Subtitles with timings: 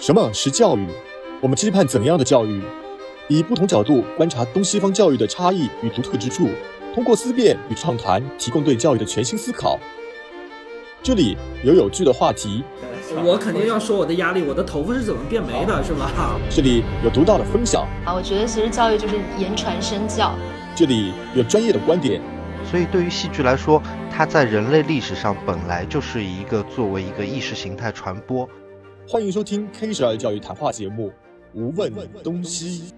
[0.00, 0.86] 什么是教育？
[1.40, 2.62] 我们期盼怎样的教育？
[3.26, 6.48] 以不同角度观察东西方教育的差异与独特之处，
[6.94, 9.76] 通过思辨与畅谈，提供对教育的全新思考。
[11.02, 12.62] 这里有有趣的话题，
[13.24, 16.38] 我肯定要说我的压力，我的头发是怎么变没的，是吧？
[16.48, 20.32] 这里有独到的分享，啊，我觉得其实教育就是言传身教。
[20.76, 22.22] 这里有专业的观点，
[22.70, 28.48] 所以对于戏剧来说，它在人类历史上本来就是一个作为一个意识形态传播。
[29.10, 31.08] 欢迎收听 K 十二教育谈话节目
[31.54, 31.90] 《无问
[32.22, 32.92] 东西》。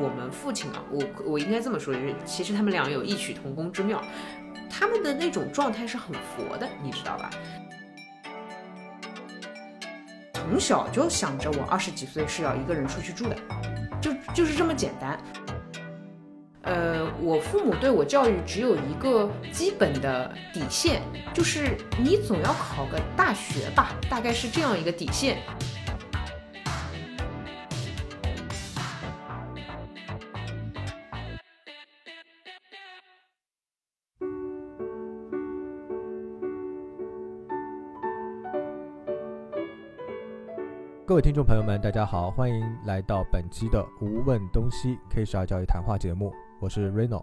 [0.00, 4.02] 我们父亲啊，我我应该这么说，就是其实他们俩有异曲同工之妙，
[4.70, 7.28] 他们的那种状态是很佛的，你知道吧？
[10.32, 13.36] 从小就想着我二十几岁是要一个人出去住的，
[14.00, 15.20] 就就是这么简单。
[16.68, 21.00] 呃，我父母对我教育只有一个基本的底线，
[21.32, 25.38] 就是你总要考个大学吧，大概是这样一个底线。
[41.06, 46.30] 各位听众朋友们，大家好，欢迎来到本期的《无问东西 K 十二教育谈话节目》，
[46.60, 47.22] 我是 Reno。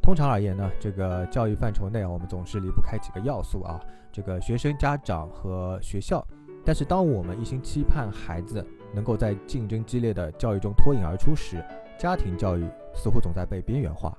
[0.00, 3.80] 通常而言呢，这个教育范畴内，我们总是离不开几个要素啊，
[4.12, 6.24] 这个学生、家长和学校。
[6.64, 11.64] 但是，当我们一心期盼孩子能够在竞争激烈的教育中脱颖而出时，
[11.98, 14.16] 家庭教育似乎总在被边缘化。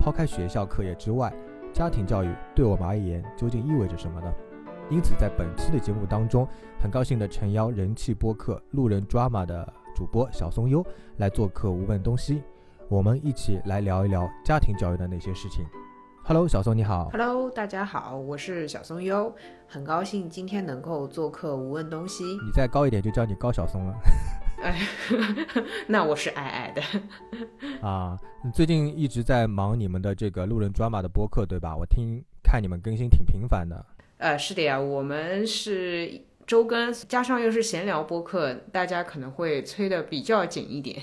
[0.00, 1.30] 抛开学校课业之外，
[1.70, 4.32] 家庭教育对我们而言究竟意味着什么呢？
[4.88, 6.48] 因此，在本期的节目当中，
[6.80, 10.82] 很高兴的诚邀人气播客《路人 Drama》的主播小松优
[11.18, 12.36] 来做客《无问东西》，
[12.90, 15.62] 我们一起来聊一聊家庭教育的那些事情。
[16.24, 17.10] Hello，小松你好。
[17.12, 19.30] Hello，大家好，我是小松优，
[19.66, 22.24] 很高兴今天能够做客《无问东西》。
[22.42, 23.94] 你再高一点就叫你高小松了。
[24.62, 24.80] 哎，
[25.86, 26.82] 那我是矮矮的。
[27.86, 31.76] 啊，你最近一直在忙你们的这个《路人 Drama》的播客对吧？
[31.76, 33.84] 我听看你们更新挺频繁的。
[34.16, 41.02] 呃，是的呀，我们是周更，加上又是闲聊播客，大家可能会催得比较紧一点。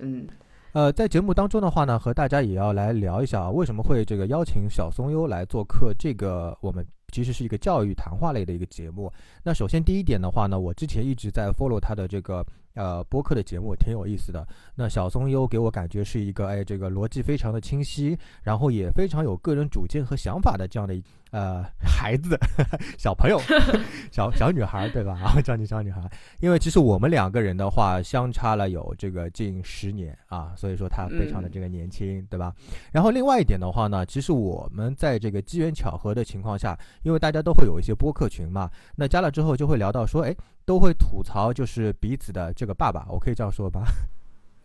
[0.00, 0.26] 嗯，
[0.72, 5.92] 呃，在节目当中的话呢，和大家也要来聊一下啊，为什么会这个邀请小松优来做客？
[5.98, 9.12] 这个我们其实是一个教育谈话类的一个节目。
[9.42, 14.48] 那首先第一点的话呢，我之前一直在 follow 他的这个呃播客的节目，挺有意思的。
[14.74, 21.04] 那小松优给我感觉是一个哎，这个逻辑非常的清晰，然后也非常有个人主见和想法的这样的一。
[21.32, 22.38] 呃，孩子，
[22.98, 23.40] 小朋友，
[24.12, 25.18] 小小女孩，对吧？
[25.24, 26.00] 啊，叫你小女孩，
[26.40, 32.54] 因为其实我们两个人的话相差了有这个近十年啊，所以说他非常的这个年轻，对吧？
[32.92, 43.82] 然后另外一点的话呢，其实我们在这个机缘巧合的情况下，因为大家都会有一些播客群嘛，那加了之后就会聊到说，哎，都会吐槽就是彼此的这个爸爸，我可以这样说吧？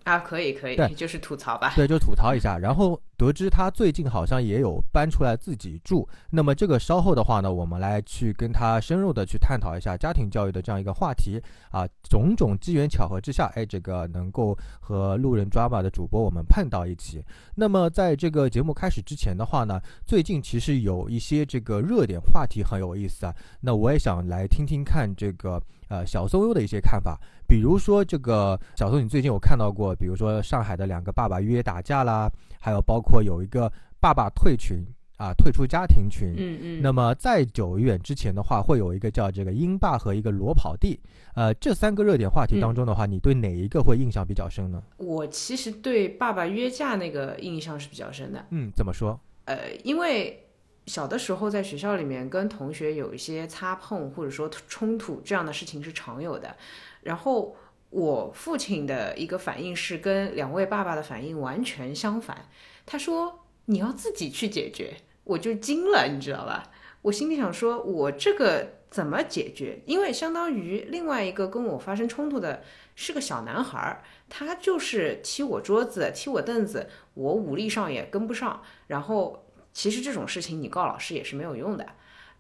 [0.08, 1.74] 啊，可以可以，对，就是吐槽吧。
[1.76, 2.58] 对，就吐槽一下。
[2.58, 11.42] 然后得知他最近好像也有搬出来自己住，那么这个稍后的话呢，我们来去跟他深入的去探讨一下家庭教育的这样一个话题
[11.72, 11.86] 啊。
[12.10, 17.22] 种种机缘巧合之下，哎，这个能够和路人 drama 的主播我们碰到一起。
[17.56, 23.36] 那么在这个节目开始之前的话呢，最近其实有一些这个热点话题很有意思啊。
[23.60, 27.20] 那我也想来听听看这个呃小松优的一些看法。
[27.48, 34.86] 比如说这个小宋，你最近有看到过，比如说上海的两个爸爸约打架啦，还有包括有一个爸爸退群
[35.18, 36.34] 啊，退出家庭群。
[36.38, 36.82] 嗯嗯。
[36.82, 41.00] 那么在久远之前的话，会有一个叫这个英爸和一个裸跑弟。
[41.34, 44.84] 呃，这三个热点话题当中的话，嗯、你对哪一个会印象比较深呢？
[44.98, 48.46] 我其实对爸爸约架那个印象是比较深的。
[48.50, 49.20] 嗯，怎么说？
[49.46, 50.44] 呃，因为
[50.88, 56.56] 小的时候在学校里面跟同学有一些擦碰或者说冲突这样的事情是常有的。
[57.02, 57.56] 然后
[57.90, 62.50] 我父亲的一个反应是跟两位爸爸的反应完全相反。
[62.86, 66.72] 他说：“你要自己去解决。”我就惊了，你知道吧？
[67.02, 72.64] 我心里想说：“我这个怎么解决？”因为相当于另外一个跟我发生冲突的
[72.96, 78.62] 是个小男孩，他就是踢我桌子、踢我凳子，我武力上也跟不上。
[78.88, 81.86] 然后其实这种事情你告老师也是没有用的。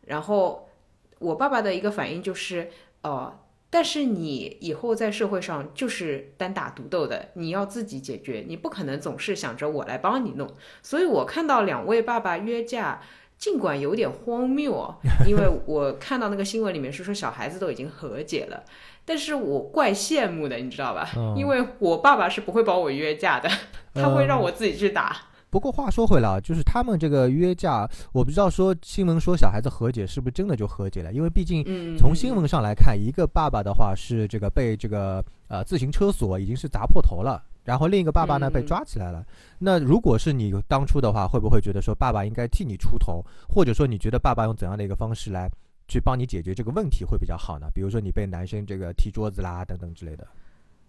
[0.05, 0.69] 然后
[1.19, 2.69] 我爸爸的一个反应就是
[3.03, 10.49] ：“哦。”但是你以后在社会上就是单打独斗的，你要自己解决，你不可能总是想着我来帮你弄。
[10.81, 13.01] 所以我看到两位爸爸约架，
[13.37, 14.95] 尽管有点荒谬，
[15.27, 18.63] 因为我看到那个新闻里面是说小孩子都已经和解了，
[19.03, 21.09] 但是我怪羡慕的，你知道吧？
[21.17, 23.49] 嗯、因为我爸爸是不会帮我约架的，
[23.93, 25.15] 他会让我自己去打。
[25.49, 39.25] 不过话说回来啊，就是他们这个约架，我不知道说新闻说小孩子和解是不是真的就和解了，因为毕竟嗯，从新闻上来看，一个爸爸的话是这个被这个呃自行车锁已经是砸破头了，然后另一个爸爸呢嗯被抓起来了。
[39.57, 45.49] 那如果是你当初的话，会不会觉得说爸爸应该替你出头，或者说你觉得爸爸用怎样的一个方式来
[45.87, 47.67] 去帮你解决这个问题会比较好呢？
[47.73, 50.27] 比如说你被男生这个踢桌子啦等等之类的。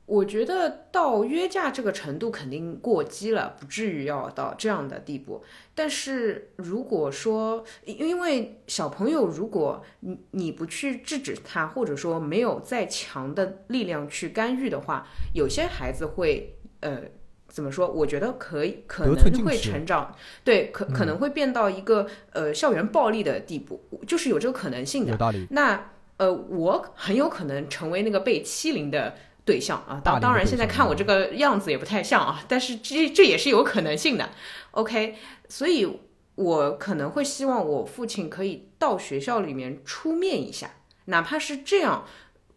[0.08, 5.44] 我觉得到约架这个程度肯定过激了，不至于要到这样的地步。
[5.74, 17.02] 但是如果说，因因为小朋友，如果你你不去制止他，或者说没有再强的力量去干预的话，有些孩子会呃。
[17.50, 17.88] 怎么说？
[17.90, 20.14] 我觉得可以，可能会成长，
[20.44, 25.16] 对，可可嗯能会变到一个呃校园暴力的地步，就是有这个可能性的有。
[25.16, 25.46] 道理。
[25.50, 29.14] 那呃，我很有可能成为那个被欺凌的
[29.48, 29.98] 对象啊。
[30.04, 34.28] 当当然，现在看我这个样子也不太像啊，但是这这也是有可能性的。
[34.72, 35.14] OK，
[35.48, 35.88] 所以
[36.34, 40.70] 我可能会希望我父亲可以到学校里面出面一下，
[41.06, 42.06] 哪怕是这样，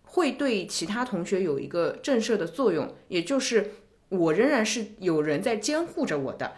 [0.04, 3.72] 会对其他同学有一个震慑的作用，也就是
[4.10, 6.52] 我仍然是有人在监护着我的。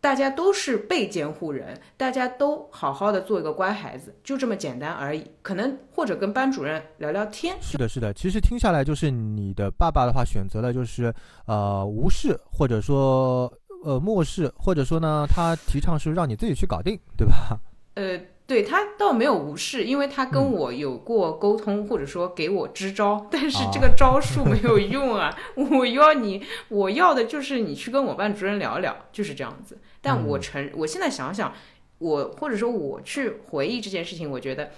[0.00, 5.24] 大家都是被监护人，大家都好好的做一个乖孩子，就这么简单而已。
[5.42, 8.12] 可能或者跟班主任聊聊天，是的，是的。
[8.14, 11.12] 其实听下来，就是你的爸爸的话选择了就是
[11.46, 13.52] 呃无视，或者说
[13.84, 17.60] 呃漠视，或者说呢他提倡是让你自己去搞定，对吧？
[17.94, 18.18] 呃，
[18.50, 25.32] 对他倒没有无视，因为他跟嗯我有过沟通，或者说给我支招，但是这哦个招数没有用啊。
[25.54, 29.78] 我要你，我要的就是你去跟我班主任聊一聊，就是这样子。
[30.00, 31.52] 但我嗯承，我现在想想，
[31.98, 34.70] 我或者说我去回忆这件事情，我觉得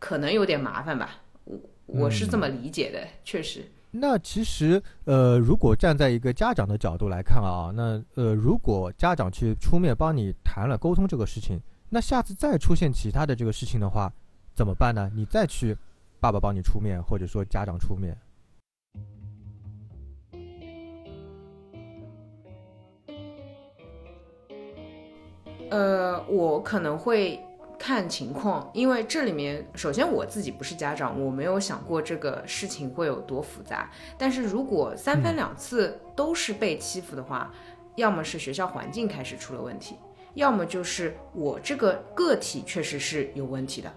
[0.00, 1.20] 可能有点麻烦吧。
[1.44, 3.70] 我我是这么理解的，确实。
[3.92, 11.60] 那其实，呃，如果站在一个家长的角度来看啊，那呃，如果家长去出面帮你谈了沟通这个事情，
[11.94, 14.10] 那下次再出现其他的这个事情的话，
[14.54, 15.10] 怎么办呢？
[15.14, 15.76] 你再去
[16.20, 18.16] 爸爸帮你出面，或者说家长出面，
[25.68, 27.38] 呃，我可能会
[27.78, 33.90] 看情况，因为这里面首先我自己不是家长，我没有想过这个事情会有多复杂。
[34.16, 37.52] 但是如果三番两次都是被欺负的话，
[37.96, 39.96] 要么是学校环境开始出了问题，
[40.34, 43.92] 要么就是我这个个体确实是有问题的。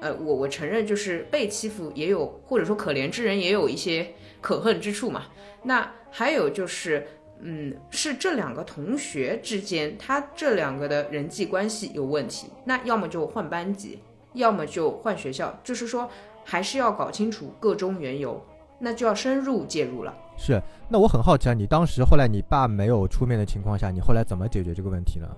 [0.00, 5.24] 呃，我我承认，就是被欺负也有，或者说可怜之人也有一些可恨之处嘛。
[5.62, 7.06] 那还有就是，
[7.40, 13.98] 嗯，是这两个同学之间，他这两个的人际关系有问题，那要么就换班级，
[14.32, 16.08] 要么就换学校，就是说
[16.44, 18.42] 还是要搞清楚个中缘由，
[18.78, 20.14] 那就要深入介入了。
[20.38, 20.58] 是。
[20.88, 25.28] 那我很好奇啊，你当时后来你爸没有出面的情况下，你后来怎么解决这个问题呢？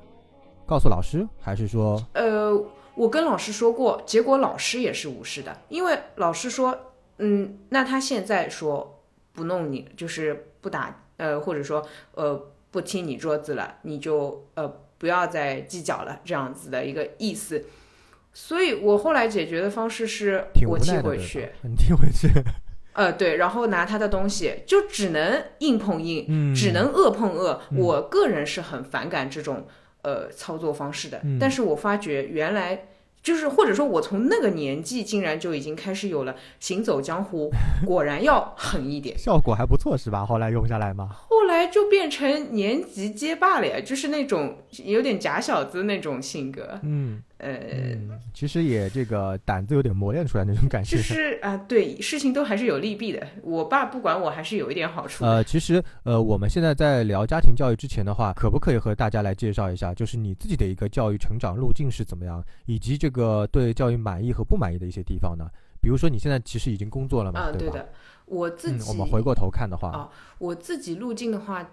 [0.72, 2.50] 告诉老师，还是说，呃，
[2.94, 9.02] 我跟老师说过，结果老师也是无视的，因为老师说，嗯，那他现在说
[9.34, 17.66] 不弄你，就是不打，呃，或者说呃不踢你桌子了，你就呃不要再计较了，这样子的一个意思。
[18.32, 22.30] 所以我后来解决的方式是我踢回去，你踢回去，
[22.94, 27.60] 呃，对，然后拿他的东西，就只能硬碰硬，嗯，只能恶碰恶。
[27.72, 29.66] 嗯我个人是很反感这种
[30.02, 32.86] 呃操作方式的，嗯但是我发觉原来
[33.22, 37.50] 就是或者说我从那个年纪竟然就已经开始有了行走江湖，
[37.86, 39.16] 果然要狠一点。
[39.18, 40.26] 效果还不错是吧？
[40.26, 41.08] 后来用下来吗？
[41.28, 47.50] 后来就变成年级街霸了呀，就是那种有点假小子那种性格，嗯呃。
[47.94, 51.02] 嗯，其实也这个胆子有点磨练出来那种感觉就。
[51.02, 53.26] 是啊、对，事情都还是有利弊的。
[53.42, 55.30] 我爸不管我，还是有一点好处的。
[55.30, 65.44] 呃，其实呃，我们现在在聊家庭教育之前的话，可不可以和大家来介绍一下，就是你自己的一个教育成长路径是怎么样，以及这个对教育满意和不满意的一些地方呢？
[65.80, 67.74] 比如说你现在其实已经工作了嘛，啊，对吧？
[67.74, 67.88] 的，
[68.26, 70.08] 我自嗯己、，我们回过头看的话，啊
[70.38, 71.68] 我自己路径的话，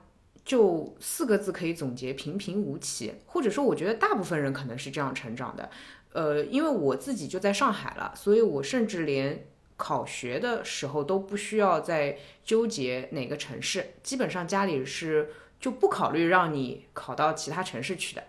[0.50, 3.13] 就四个字可以总结：平平无奇。
[3.27, 5.70] 或者说，我觉得大部分人可能是这样成长的。
[6.12, 9.46] 呃，因为我自己就在上海了，所以我甚至连
[9.77, 15.29] 考学的时候都不需要再纠结哪个城市，基本上家里是
[15.60, 18.24] 就不考虑让你考到其他城市去的，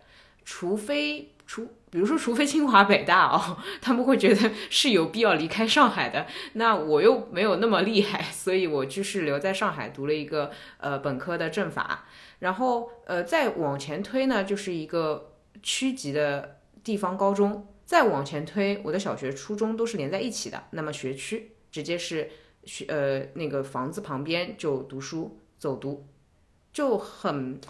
[0.45, 1.67] 除非除。
[1.91, 6.25] 比如说，除非清华北大哦，他们会觉得是有必要离开上海的。
[6.53, 12.05] 那我又没有那么厉害，所以我就是留在上海读了一个呃本科的政法，
[12.39, 15.33] 然后呃再往前推呢，就是一个
[15.65, 20.63] 区级的地方高中，再往前推，我的小学、初中都是连在一起的。
[20.71, 22.31] 那么学区直接是
[22.63, 26.07] 学呃那个房子旁边就读书走读，
[26.73, 27.61] 就很。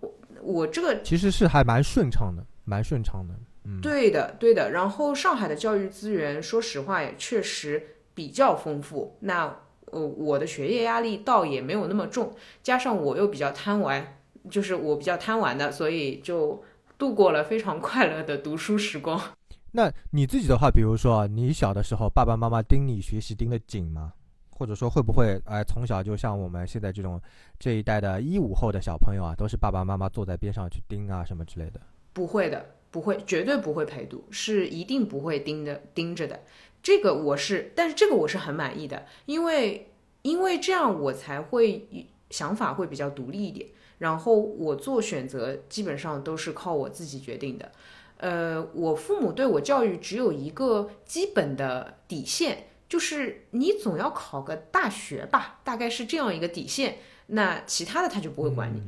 [0.00, 3.34] 我我这个其实是还蛮顺畅的，蛮顺畅的。
[3.64, 4.70] 嗯，对的，对的。
[4.70, 9.16] 然后上海的教育资源，说实话也确实比较丰富。
[9.20, 9.54] 那
[9.86, 16.62] 呃，我的学业压力倒也没有那么重，加上我又比较贪玩，就是我比较贪玩的，所以就
[16.96, 19.20] 度过了非常快乐的读书时光。
[19.72, 24.12] 那你自己的话，比如说啊，你小的时候，爸爸妈妈盯你学习盯得紧吗？
[24.48, 27.20] 或者说会不会哎，从小就像我们现在这种
[27.58, 31.80] 这一代的一五后的小朋友啊，都是爸爸妈妈坐在边上去盯啊什么之类的？
[32.12, 36.40] 不会的，不会，绝对不会陪读，是一定不会盯着盯着的。
[36.82, 41.88] 这个我是，但是这个我是很满意的，因为因为这样我才会
[42.30, 47.72] 想法会比较独立一点，然后我做选择基本上都是靠我自己决定的。
[48.16, 52.66] 呃，我父母对我教育只有一个基本的底线。
[52.90, 56.96] 就是你总要考个大学吧，大概是这样一个底线。
[57.28, 58.82] 那其他的他就不会管你。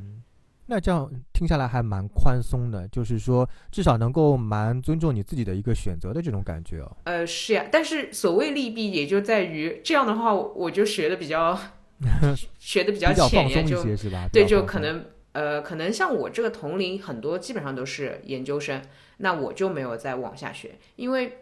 [0.73, 6.97] 那这样听下来还蛮宽松的，就是说至少能够蛮尊重你自己的一个选择的这种感觉哦。
[7.05, 11.59] 呃，是呀，但是所谓利弊也就在于这样的话，我就学的比较
[12.59, 14.27] 学的比较浅呀，就是吧？
[14.33, 18.81] 对，就可能呃，可能像我这个同龄很多基本上都是研究生，
[19.19, 21.39] 那我就没有再往下学，因为。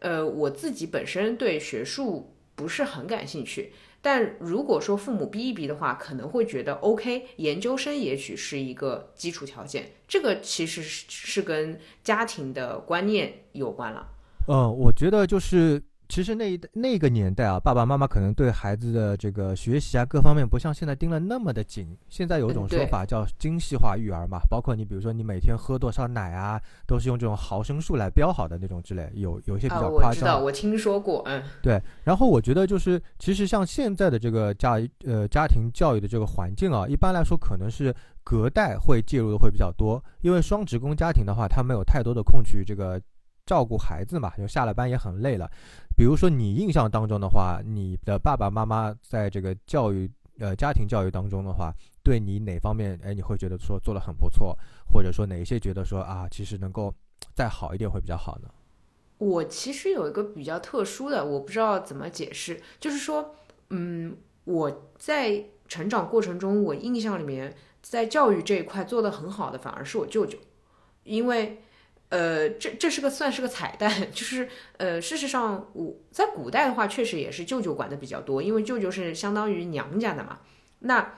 [0.00, 3.72] 呃，我自己本身对学术不是很感兴趣，
[4.06, 9.90] 但如果说父母逼一逼的话，可能会觉得 OK，研究生也许是一个基础条件。
[10.06, 14.06] 这个其实是是跟家庭的观念有关了。
[14.46, 15.82] 嗯，我觉得就是。
[16.08, 21.96] 其实那一那个年代啊，爸爸妈妈可能对孩子的这个学习啊各方面不像现在盯了那么的紧。
[22.08, 30.08] 现在有一种说法叫精细化育儿嘛，包括你比如说你每天喝多少奶啊，都是用这种毫升数来标好的那种之类，有有一些比较夸张。
[30.10, 31.42] 我知道，我听说过，嗯。
[31.60, 43.00] 对，然后我觉得就是其实像现在的这个家呃家庭教育的这个环境啊，一般来说可能是隔代会介入的会比较多，因为双职工家庭的话，他没有太多的空去这个。
[43.48, 45.48] 照顾孩子嘛，就下了班也很累了。
[45.96, 51.72] 比如说你印象当中的话，你的爸爸妈妈在这个教育呃家庭教育当中的话，
[52.02, 54.54] 对你哪方面哎你会觉得说做的很不错，
[54.92, 56.94] 或者说哪一些觉得说啊其实能够
[57.34, 58.48] 再好一点会比较好呢？
[59.16, 63.34] 我其实有一个比较特殊的，我不知道怎么解释，就是说，
[63.70, 70.36] 嗯，我在成长过程中，我印象里面在教育这一块做的很好的反而是我舅舅，
[71.04, 71.62] 因为。
[72.08, 80.38] 呃，这这是个算是个彩蛋，就是呃，事实上我在古代的话，确实也是舅舅管的比较多，因为舅舅是相当于娘家的嘛。
[80.78, 81.14] 那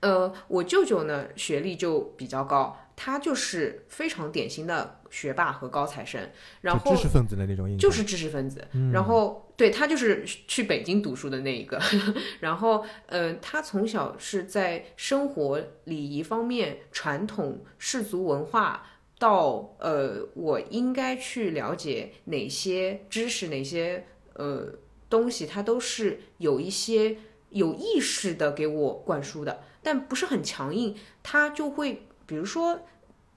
[0.00, 6.20] 呃，我舅舅呢学历就比较高，他就是非常典型的学霸和高材生，
[6.60, 8.62] 然后知识分子的那种，就是知识分子。
[8.92, 11.80] 然后对他就是去北京读书的那一个，
[12.40, 18.88] 然后呃，他从小是在生活礼仪方面、传统氏族文化。
[19.18, 24.04] 到呃，我应该去了解哪些知识，哪些
[24.34, 24.74] 呃
[25.08, 27.16] 东西，它都是有一些
[27.50, 30.96] 有意识的给我灌输的，但不是很强硬。
[31.22, 32.80] 他就会，比如说，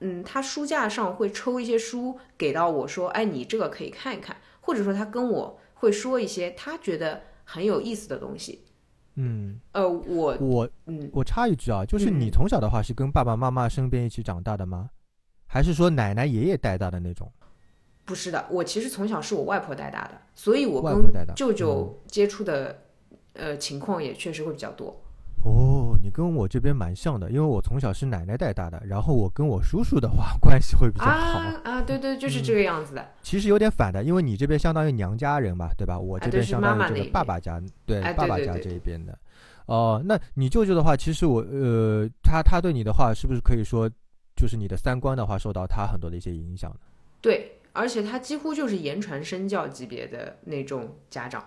[0.00, 8.64] 嗯，他书架上会抽一些书给到我说，哎，你这个可以看一看，或者说他跟我会说一些他觉得很有意思的东西。
[9.14, 14.90] 嗯，呃，我我嗯，我插一句啊，就是你从小的话是跟爸爸妈妈身边一起长大的吗？
[15.48, 17.28] 还是说奶奶爷爷带大的那种？
[18.04, 22.78] 不是的，我其实从小是我外婆带大的，所以我跟舅舅接触的
[23.32, 24.96] 呃情况也确实会比较多。
[25.44, 33.06] 哦，你跟我这边蛮像的，因为我从小是奶奶带大的，然后我跟我叔叔的话 关系会比较好啊，对对，就是这个样子的。
[33.22, 35.98] 其实有点反的，因为你这边相当于娘家人嘛，对吧？
[35.98, 39.16] 我这边相当于这个爸爸家，对爸爸家这一边的。
[39.66, 43.90] 哦，那你舅舅的话，其实我呃，他他对你的话，是不是可以说？
[44.38, 46.72] 就是你的三观的话，受到他很多的一些影响
[47.20, 51.44] 对，而且他几乎就是言传身教级别的那种家长。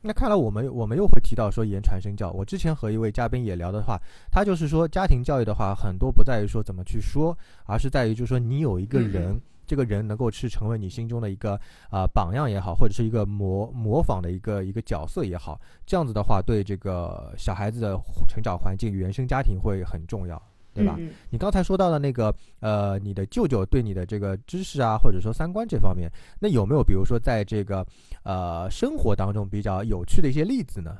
[0.00, 2.30] 那看来我们我们又会提到说言传身教。
[2.30, 4.00] 我之前和一位嘉宾也聊的话，
[4.30, 11.58] 他就是说家庭教育的话，很多不在于说怎么去说，而是在于就是说你有一个人，这个人能够是成为你心中的一个
[11.90, 20.40] 啊榜样也好，或者是一个模模仿的一个一个角色也好，这样子的话，对这个小孩子的成长环境、原生家庭会很重要。
[20.74, 20.98] 对吧？
[21.30, 27.86] 你刚才说到的那个，呃，你的舅舅对你的这个知识啊，或者说三观这方面，那有没有比如说在这个
[28.24, 30.98] 呃生活当中比较有趣的一些例子呢？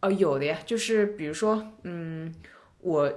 [0.00, 2.32] 呃，有的呀，就是比如说，嗯，
[2.80, 3.12] 我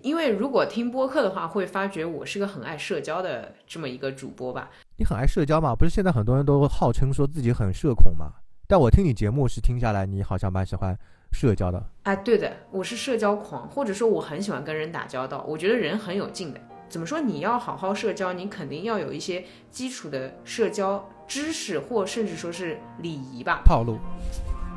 [0.00, 4.70] 因为如果听播客的话，会发觉我是个很爱社交的这么一个主播吧？
[4.96, 5.74] 你很爱社交吗？
[5.74, 8.32] 不是现在很多人都号称说自己很社恐吗？
[8.66, 10.98] 但我听你节目是听下来，你好像蛮喜欢。
[11.32, 16.60] 社交的，哎，对的，我是社交狂，或者说我很喜欢跟人打交道，我觉得人很有劲的。
[16.88, 17.20] 怎么说？
[17.20, 23.62] 你要好好社交，你肯定要有一些基础的社交知识，或甚至说是礼仪吧。
[23.64, 23.98] 套路。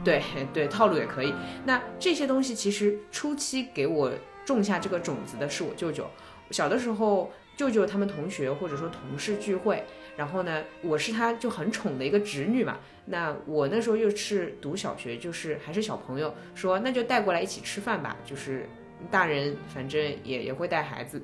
[0.03, 1.33] 对对，套路也可以。
[1.65, 4.11] 那这些东西其实初期给我
[4.45, 6.05] 种下这个种子的是我舅舅。
[6.51, 9.83] 小的时候，舅舅他们同学或者说同事聚会，
[10.15, 12.77] 然后呢，我是他就很宠的一个侄女嘛。
[13.05, 18.15] 那我那时候又是读小学，就是还是小朋友，说那就带过来一起吃饭吧。
[18.25, 18.67] 就是
[19.11, 21.21] 大人反正也也会带孩子，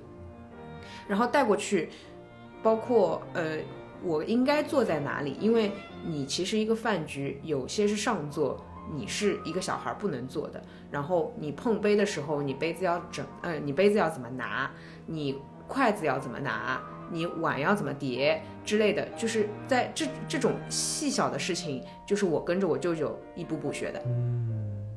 [1.07, 1.89] 然后带过去，
[2.62, 3.57] 包括呃，
[4.03, 5.38] 我应该坐在哪里？
[5.39, 5.71] 因为
[6.05, 8.65] 你其实一个饭局有些是上座。
[8.93, 14.69] 你是一个小孩不能做的，然后你碰杯的时候，你杯子要整，呃，你杯子要怎么拿，
[15.05, 24.01] 你筷子要怎么拿，你碗要怎么叠之类的，就是在这这种细小的事情，就是我跟着我舅舅一步步学的。
[24.05, 24.87] 嗯，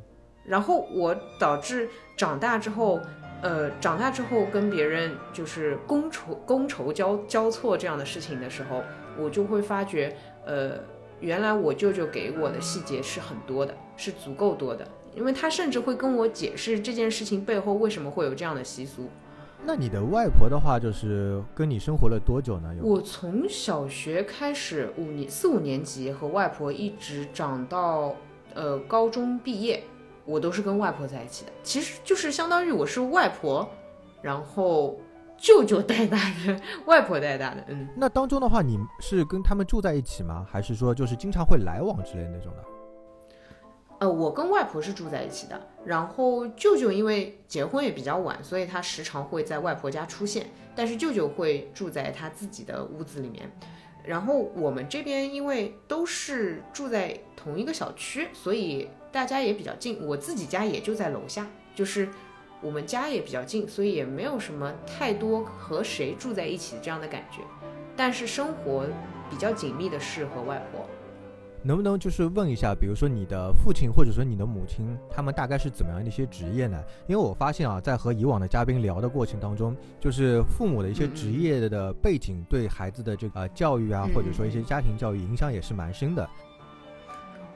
[0.45, 3.01] 然后我导致长大之后，
[3.43, 8.83] 呃，长大之后跟别人就是觥筹觥筹交交错这样的事情的时候，
[9.19, 10.17] 我就会发觉，
[10.47, 10.79] 呃。
[11.21, 19.09] 原来我舅舅给我的细节是很多的，是足够多的，因为他甚至会跟我解释这件事情背后为什么会有这样的习俗。
[19.67, 22.75] 那你的外婆的话，就是跟你生活了多久呢？
[22.83, 28.15] 我从小学开始，五年四五年级和外婆一直长到
[28.55, 29.83] 呃高中毕业，
[30.25, 31.53] 我都是跟外婆在一起的。
[31.63, 33.69] 其实就是相当于我是外婆，
[34.23, 34.99] 然后。
[35.37, 36.17] 舅舅带大
[36.47, 40.47] 的，外婆带大的，嗯，那当中的话，你是跟他们住在一起吗？
[40.49, 42.65] 还是说就是经常会来往之类那种的？
[44.05, 53.51] 呃，我跟外婆是住在一起的，然后舅舅因为结婚也比较晚，所以他时常会在外婆家出现，但是舅舅会住在他自己的屋子里面。
[54.05, 60.07] 然后我们这边因为都是住在同一个小区，所以大家也比较近。
[60.07, 62.07] 我自己家也就在楼下，就是。
[62.61, 67.43] 我们家也比较近，所以也没有什么太多和谁住在一起这样的感觉。
[67.95, 68.87] 但是生活
[69.29, 70.87] 比较紧密的是和外婆。
[71.65, 76.79] 能不能就是问一下，比如说你的父亲或者说你的母亲，他们大概是怎么样的一些职业呢？
[77.07, 86.29] 因为我发现啊，在和以往的嘉宾聊的过程当中，就是父母的一些职业的背景对孩子的这个教育啊，或者说一些家庭教育影响也是蛮深的。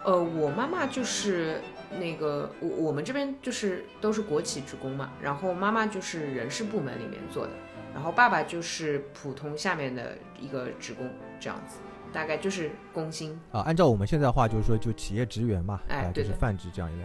[0.04, 1.60] 呃，我妈妈就是。
[1.98, 7.52] 那个我我们这边就是都是国企职工嘛，然后妈妈就是人事部门里面做的，
[7.94, 11.08] 然后爸爸就是普通下面的一个职工
[11.40, 11.78] 这样子，
[12.12, 13.60] 大概就是工薪啊。
[13.60, 17.04] 按照我们现在话就是说就企业职员嘛，哎，就是泛指这样一类。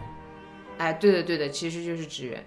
[0.78, 2.44] 哎，对的对的，其实就是职员。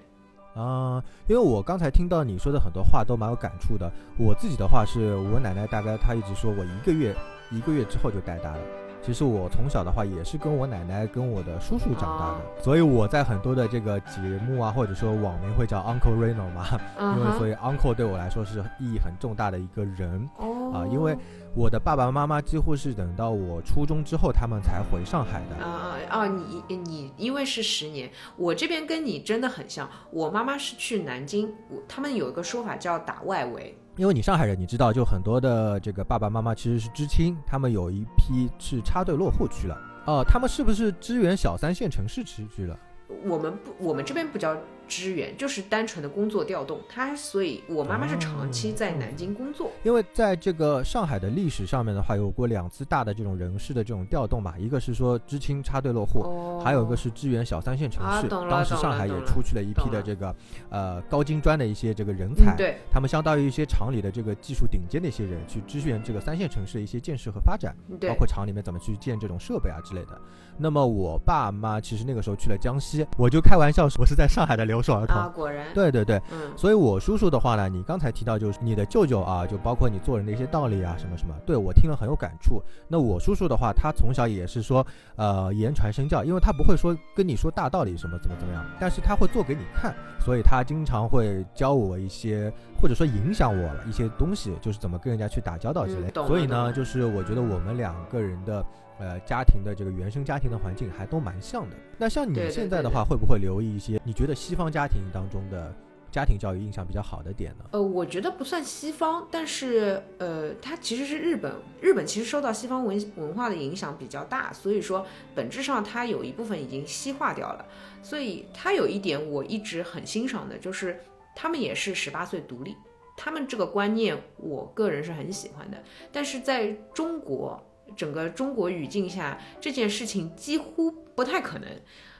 [0.55, 3.91] 啊，因为我刚才听到你说的很多话都蛮有感触的。
[4.17, 7.15] 我自己的话是我奶奶大概她一直说我一个月
[7.51, 8.59] 一个月之后就带大了。
[8.99, 16.65] 其实我从小的话也是跟我奶奶跟我的叔叔长大的，所以我在很多的这个节目啊，或者说网名会叫 Uncle Reno 嘛，
[16.99, 20.27] 因为所以 Uncle 对我来说是意义很重大的一个人
[20.73, 21.15] 啊，因为
[21.57, 26.27] 我的爸爸妈妈几乎是等到我初中之后他们才回上海的啊啊啊！
[26.27, 33.75] 你你因为是十年，我这边跟你真的很像，我妈妈是去南京，我他们有一个说法叫打外围。
[33.95, 39.75] 因为你上海人，你知道，就很多的这个爸爸妈妈其实是知青，他们有一批是插队落户去了。
[40.05, 42.77] 哦，他们是不是支援小三线城市去去了？
[43.25, 44.55] 我们不，我们这边不叫。
[44.87, 49.71] 支援就是单纯的工作调动，他所以，我妈妈是长期在南京工作。
[49.83, 58.27] 因为在这个上海的历史上面的话，有过两次大的这种人事的这种调动吧，一个是说知青插队落户，还有一个是支援小三线城市。
[58.27, 60.35] 当时上海也出去了一批的这个
[60.69, 67.75] 呃高精专的一些这个人才，对，他们相当于一些厂里的这个技术顶尖的一些人去支援这个三线城市的一些建设和发展，
[68.07, 70.19] 包括厂里面怎么去建这种设备啊之类的。
[70.57, 82.61] 那么我爸妈其实那个时候去了江西，我就开玩笑说我是在上海的留守儿童啊，果然，对对对，嗯，所以我叔叔的话呢，你刚才提到就是你的舅舅啊，就包括你做人的一些道理啊，什么什么，对我听了很有感触。
[82.87, 84.85] 那我叔叔的话，他从小也是说，
[85.15, 96.11] 呃，言传身教，因为他不会说跟你说大道理什么怎么怎么样，但是他会做给你看，所以他经常会教我一些，或者说影响我一些东西，就是怎么跟人家去打交道之类。
[96.27, 98.65] 所以呢，就是我觉得我们两个人的。
[98.99, 101.75] 呃，家庭的这个原生家庭的环境还都蛮像的。
[101.97, 105.71] 那像你现在的话，会不会留意一些你觉得西方家庭当中的
[106.11, 107.65] 家庭教育印象比较好的点呢？
[107.73, 111.53] 呃，我觉得不算西方，但是呃，它其实是日本。
[111.79, 115.05] 日本其实受到西方文文化的影响比较大，所以说
[115.35, 117.63] 本质上它有一部分已经西化掉了。
[118.01, 120.99] 所以它有一点我一直很欣赏的，就是
[121.35, 122.75] 他们也是十八岁独立，
[123.15, 125.77] 他们这个观念我个人是很喜欢的。
[126.11, 127.61] 但是在中国。
[127.95, 131.69] 整个中国语境下，这件事情几乎不太可能。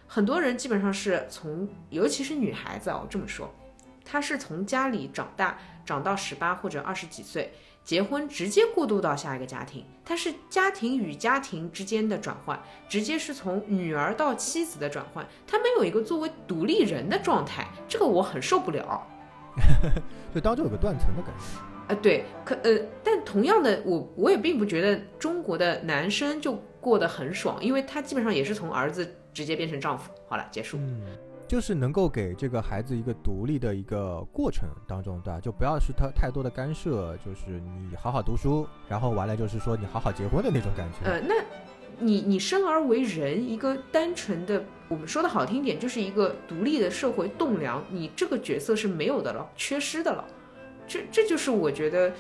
[0.08, 3.54] 很多人基本上是从，尤其是女孩子啊，这么说，
[4.06, 7.52] 她是从家里长大，长到十八或者二十几岁，
[7.84, 19.06] 结婚直接过渡到下一个家庭，她是家庭与家庭之间的转换，直接是从女儿到妻子的转换，她没有一个作为独立人的状态，这个我很受不了。
[20.34, 21.77] 就当中有个断层的感觉。
[21.88, 30.78] 呃，对，可呃，但同样的，我我也并不觉得中国的男生就过得很爽，因为他基本上也是从儿子直接变成丈夫，好了，结束。
[30.78, 31.02] 嗯，
[31.48, 35.40] 就是能够给这个孩子一个独立的一个过程当中，对吧？
[35.40, 41.10] 就不要是他太多的干涉，就是你好好读书，然后完了就是说你好好结婚的那种感觉。
[41.10, 41.36] 呃，那
[42.00, 50.26] 你你生而为人，一个单纯的，我们说的好听点，就是一个独立的社会栋梁，你这个角色是没有的了，缺失的了。
[50.88, 52.14] 这这就是我觉得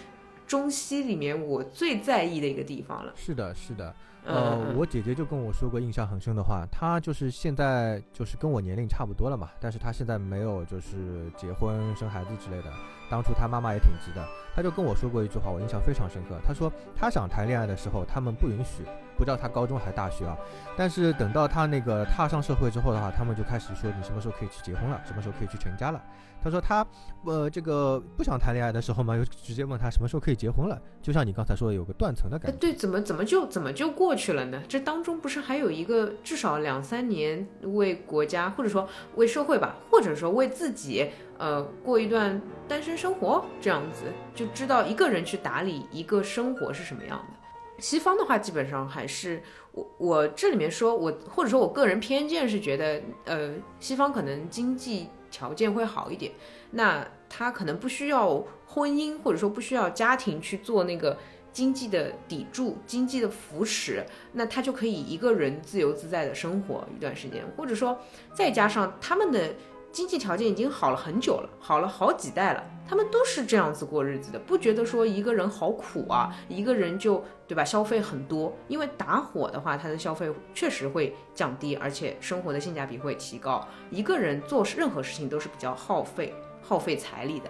[0.45, 3.13] 中西里面我最在意的一个地方了。
[3.15, 3.93] 是的，是的。
[4.30, 12.69] 嗯呃，嗯我姐姐就跟我说过印象很深的话，她就是现在就是跟我年龄差不多了嘛，但是她现在没有就是结婚生孩子之类的。
[13.10, 16.38] 当初她妈妈也挺急的，她就跟我说过一句话，我印象非常深刻。
[16.45, 18.84] 她说她想谈恋爱的时候，他们不允许，
[19.17, 20.38] 不知道他高中还是大学啊。
[20.77, 26.01] 但是等到他那个踏上社会之后的话，他们就开始说你什么时候可以去结婚了，什么时候可以去成家了。
[26.39, 26.86] 他说他
[27.25, 32.58] 呃这个不想谈恋爱的时候嘛，又直接问他什么时候可以结婚了，就像你刚才说的有个断层的感觉。
[32.60, 34.62] 对，怎么怎么就怎么就过去了呢？
[34.67, 44.03] 这当中不是还有一个至少两三年为国家或者说为社会吧，或者说为自己，呃，过一段单身生活这样子，
[44.36, 47.37] 就知道一个人去打理一个生活是什么样的。
[47.80, 56.32] 西方的话，基本上还是我我这里面说，我或者说我个人偏见是觉得，呃，西方可能经济条件会好一点，
[56.72, 61.18] 那他可能不需要婚姻或者说不需要家庭去做那个
[61.52, 68.00] 经济的抵柱、经济的扶持，那他就可以一个人自由自在的生活一段时间，或者说
[68.34, 69.54] 再加上他们的
[69.97, 77.65] 经济条件已经好了很久了，好了好几代了，他们都是这样子过日子的，不觉得说一个人好苦啊，一个人就对吧？
[77.65, 83.67] 消费很多，因为打火的话，它的消费确实会降低，而且生活的性价比会提高。
[83.89, 86.31] 一个人做任何事情都是比较耗费、
[86.62, 87.49] 耗费财力的。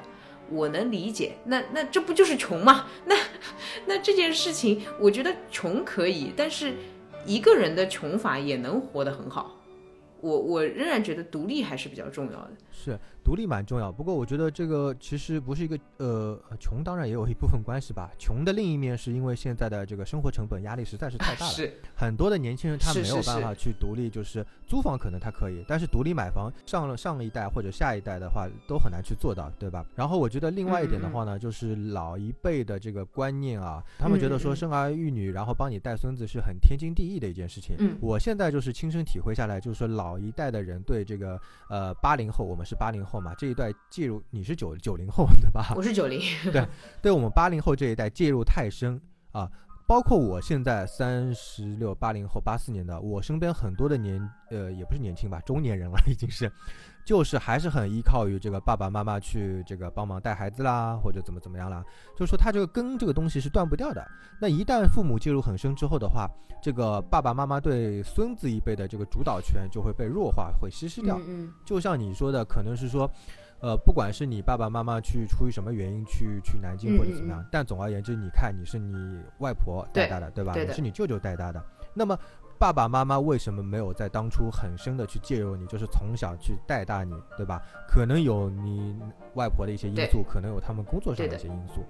[0.49, 2.85] 我能理解，那那这不就是穷吗？
[3.03, 3.15] 那
[3.85, 6.75] 那这件事情，我觉得穷可以，但是
[7.25, 9.56] 一个人的穷法也能活得很好。
[10.21, 12.51] 我我仍然觉得独立还是比较重要的。
[12.71, 18.09] 是独立蛮重要，不过我觉得这个其实不是一个呃穷，当然也有一部分关系吧。
[18.17, 29.85] 穷的另一面是因为现在的这个生活成本压力实在是太大了， 是很多的年轻人他没有办法去独立，就是租房可能他可以，但是独立买房上了上一代或者下一代的话都很难去做到，对吧？
[29.95, 37.75] 然后我觉得另外一点的话呢，就是老一辈的这个观念啊，他们觉得说生儿育女，然后帮你带孙子是很天经地义的一件事情。
[37.79, 45.73] 嗯我现在就是亲身体会下来，就是说老一代的人对这个呃八零后，我们是八零后嘛，这一代介入，你是九九零后对吧？
[45.75, 46.63] 我是九零，对
[47.01, 49.49] 对我们八零后这一代介入太深啊，
[49.87, 56.51] 包括我现在三十六，八零后，八四年的，我身边很多的年呃也不是年轻吧，中年人了已经是，
[57.05, 61.81] 就是还是很依靠于这个爸爸妈妈去这个帮忙带孩子啦，或者怎么怎么样啦，
[62.17, 64.05] 就是说他这个根这个东西是断不掉的。
[64.41, 66.29] 那一旦父母介入很深之后的话，
[66.61, 71.17] 这个爸爸妈妈对孙子一辈的这个主导权就会被弱化，会稀释掉。
[71.25, 73.09] 嗯就像你说的，可能是说，
[73.59, 80.53] 呃，不管是你爸爸妈妈去出于什么原因去去南京或者怎么样，嗯嗯但总而言之，你看你是你外婆带大的，对吧？
[80.55, 82.17] 你是你舅舅带大的，那么
[82.59, 87.61] 爸爸妈妈为什么没有在当初很深的去介入你，就是从小去带大你，对吧？
[87.87, 88.99] 可能有你
[89.35, 91.83] 外婆的一些因素，可能有他们工作上的一些因素，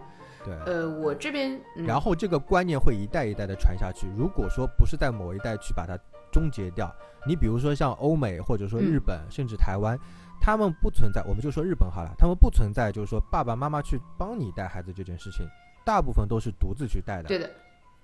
[0.43, 0.53] 对。
[0.65, 4.07] 呃，我这边、嗯、然后这个观念会一代一代的传下去。
[4.17, 5.97] 如果说不是在某一代去把它
[6.31, 6.93] 终结掉，
[7.25, 9.97] 你比如说像欧美或者说日本、甚至台湾，
[10.39, 15.45] 他们不存在，我们就说日本好了，他们不存在就是说爸爸妈妈去帮你带孩子这件事情，
[15.85, 17.27] 大部分都是独自去带的。
[17.27, 17.49] 对的，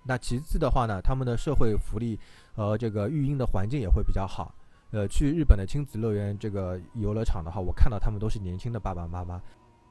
[0.03, 2.19] 那其次的话呢，他们的社会福利
[2.53, 4.53] 和这个育婴的环境也会比较好。
[4.91, 9.41] 呃，去日本的亲子乐园这个游乐场的话，我看到他们都是年轻的爸爸妈妈，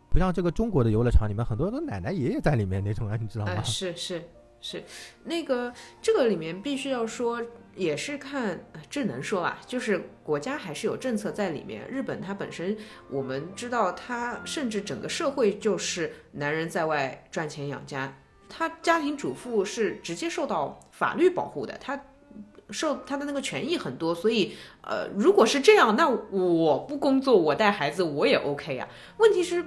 [0.09, 3.53] 不像这个中国的游乐场里面很多都奶奶爷爷在里面那种啊，你知道吗？
[3.57, 4.23] 呃，是是
[4.63, 4.83] 是，
[5.25, 5.71] 那个
[6.01, 7.43] 这个里面必须要说，
[7.77, 11.87] 也是看呃这能说啊，就是国家还是有政策在里面。
[11.89, 12.75] 日本它本身
[13.11, 18.17] 我们知道，它甚至整个社会就是男人在外赚钱养家，
[18.49, 22.01] 他家庭主妇是直接受到法律保护的，他。
[22.71, 29.63] 受他的那个权益很多，所以呃，如果是这样，那我不工作，我带孩子我也 OK 呀、问题是，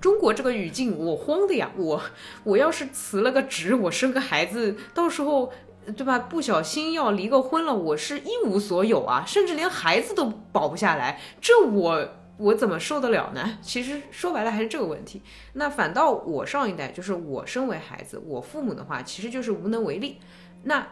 [0.00, 2.00] 中国这个语境我慌的呀，我
[2.44, 5.52] 我要是辞了个职，我生个孩子，到时候
[5.96, 6.18] 对吧？
[6.18, 12.08] 不小心要离个婚了，我是一无所有啊，甚至连孩子都保不下来，这我
[12.38, 13.58] 我怎么受得了呢？
[13.60, 15.20] 其实说白了还是这个问题。
[15.52, 20.18] 那反倒我上一代，就是我身为孩子，我父母的话，其实就是无能为力。
[20.62, 20.86] 那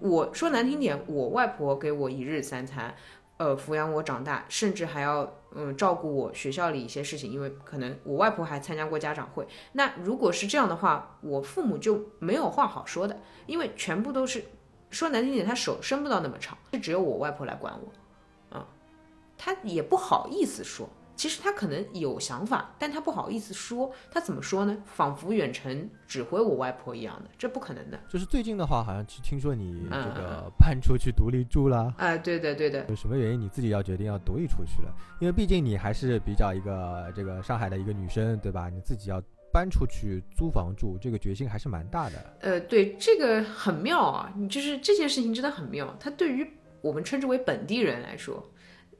[0.00, 2.94] 我说难听点，我外婆给我一日三餐，
[3.42, 9.44] 呃，抚养我长大，甚至还要嗯照顾我学校里一些事情，因为可能我外婆还参加过家长会。
[9.72, 14.44] 那如果是这样的话，我父母就没有话好说的，因为全部都是
[14.90, 18.64] 说难听点，他手伸不到那么长，就只有我外婆来管我，啊、
[19.36, 20.88] 他也不好意思说。
[21.22, 23.92] 其实他可能有想法，但他不好意思说。
[24.10, 24.76] 他怎么说呢？
[24.84, 28.00] 仿佛远程指挥我外婆一样的，这不可能的。
[28.08, 31.94] 就是最近的话，好像是听说你这嗯个搬出去独立住了。
[31.96, 34.92] 啊、对的，对的，有什么原因你自己要决定要独立出去了？
[35.20, 38.68] 因为毕竟你还是比较一个这个上海的一个女生，对吧？
[38.68, 42.36] 你自己要搬出去租房住，这个决心还是蛮大的。
[42.40, 45.96] 呃，对，这个很妙啊，你就是这件事情真的很妙。
[46.00, 46.44] 它对于
[46.80, 48.50] 我们称之为本地人来说，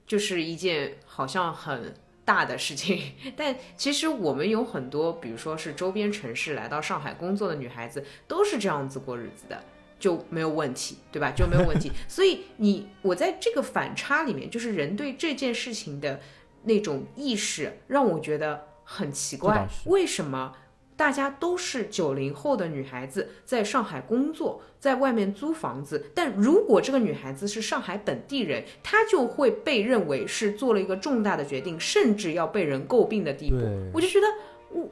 [0.07, 1.93] 就是一件好像很
[2.25, 3.13] 大的事情。
[3.37, 9.63] 但其实我们有很多，比如说是周边城市来到上海工作的女孩子，都是这样子过日子的。
[9.99, 11.31] 就没有问题，对吧？
[11.31, 11.93] 就没有问题。
[12.09, 16.21] 所以你我在这个反差里面，就是人对这件事情的
[16.65, 20.57] 那种意识，让我觉得很奇怪为什么
[21.03, 33.57] 大家都是九零后的女孩子，在上海工作，在外面租房子，但如果这个女孩子是上海本地人，她就会被认为是做了一个重大的决定，甚至要被人诟病的地步。
[33.93, 34.27] 我就觉得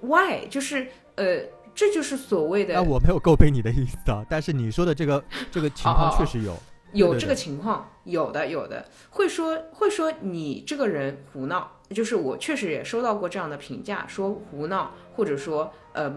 [0.01, 0.49] ，why？
[0.51, 1.43] 就是呃，
[1.77, 6.57] 这就是所谓的那我没有诟病你的意思啊，但是你说的这个 这个情况确实有。
[6.93, 16.13] 有这个情况，有的有的会说会说你这个人胡闹，就是我确实也收到过这样的评价，说胡闹，或者说呃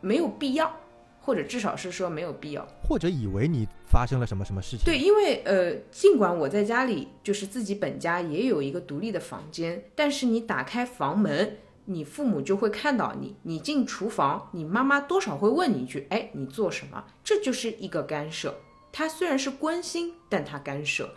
[0.00, 0.74] 没有必要，
[1.20, 2.66] 或者至少是说没有必要。
[2.82, 4.84] 或者以为你发生了什么什么事情。
[4.84, 13.36] 对，因为呃，尽管我在家里就是自己本家也有一个独立的房间，但是你打开房门，你父母就会看到你。
[13.42, 18.54] 你进厨房，你妈妈多少会问你一句：“哎，你做什么？”这就是一个干涉。
[18.90, 21.10] 他虽然是关心，但他干涉。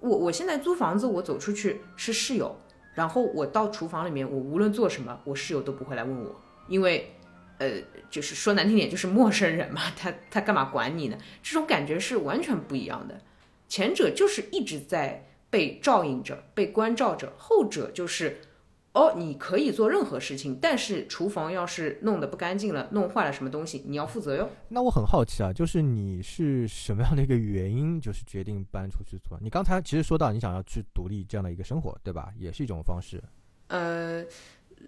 [0.00, 2.56] 我我现在租房子，我走出去是室友，
[2.98, 6.34] 然后我到厨房里面，我无论做什么，我室友都不会来问我，
[6.66, 7.14] 因为。
[7.60, 7.68] 呃，
[8.08, 11.18] 就是说难听点，就是陌生人嘛，他他干嘛管你呢？
[11.42, 13.20] 这种感觉是完全不一样的。
[13.66, 18.40] 前者就是一直在被照应着、被关照着，后者就是，
[18.98, 24.50] 哦，你可以做任何事情，但是厨房要是弄得不干净了、弄坏了什么东西，你要负责哟。
[24.66, 29.38] 那我很好奇啊，就是你是什么样的一个原因，就是决定搬出去住啊？
[29.40, 32.32] 你刚才其实说到你想要去独立这样的一个生活，对吧？
[32.36, 33.22] 也是一种方式。
[33.68, 34.24] 呃，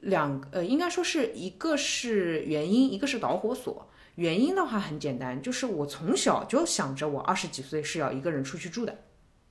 [0.00, 3.88] 两呃，应该说是一个是原因，一个是导火索。
[4.16, 8.98] 原因的话很简单，就是我从小就想着我二十几岁是要一个人出去住的，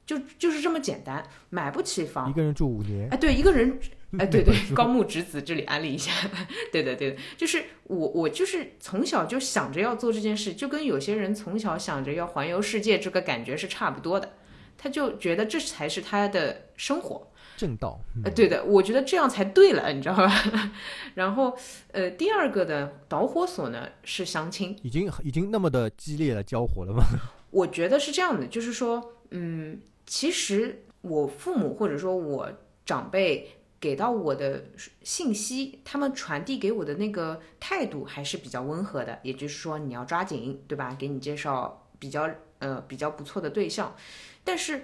[0.05, 3.79] 就就是这么简单，买不起房一，个人住五年，哎，对，一个人，
[4.17, 6.11] 哎，对对高木直子这里安利一下，
[6.71, 14.33] 对的对的，就是我我就是从小就想着要做这件事，就跟有些人从小想着要环游世界这个感觉是差不多的，
[14.77, 17.99] 他就觉得这才是他的生活，正道。
[18.15, 20.71] 嗯呃，对的，我觉得这样才对了，你知道吧？
[21.13, 21.55] 然后，
[21.91, 27.03] 呃，第二个的导火索呢是相亲，已经已经那么的激烈的交火了吗？
[27.51, 32.51] 我觉得是这样的，就是说，嗯，其实我父母或者说我
[32.85, 33.47] 长辈
[33.79, 34.65] 给到我的
[35.03, 40.93] 信息，他们传递给我的那个态度还是比较温和的，也就是说你要抓紧，对吧？
[40.99, 43.95] 给你介绍比较呃比较不错的对象，
[44.43, 44.83] 但是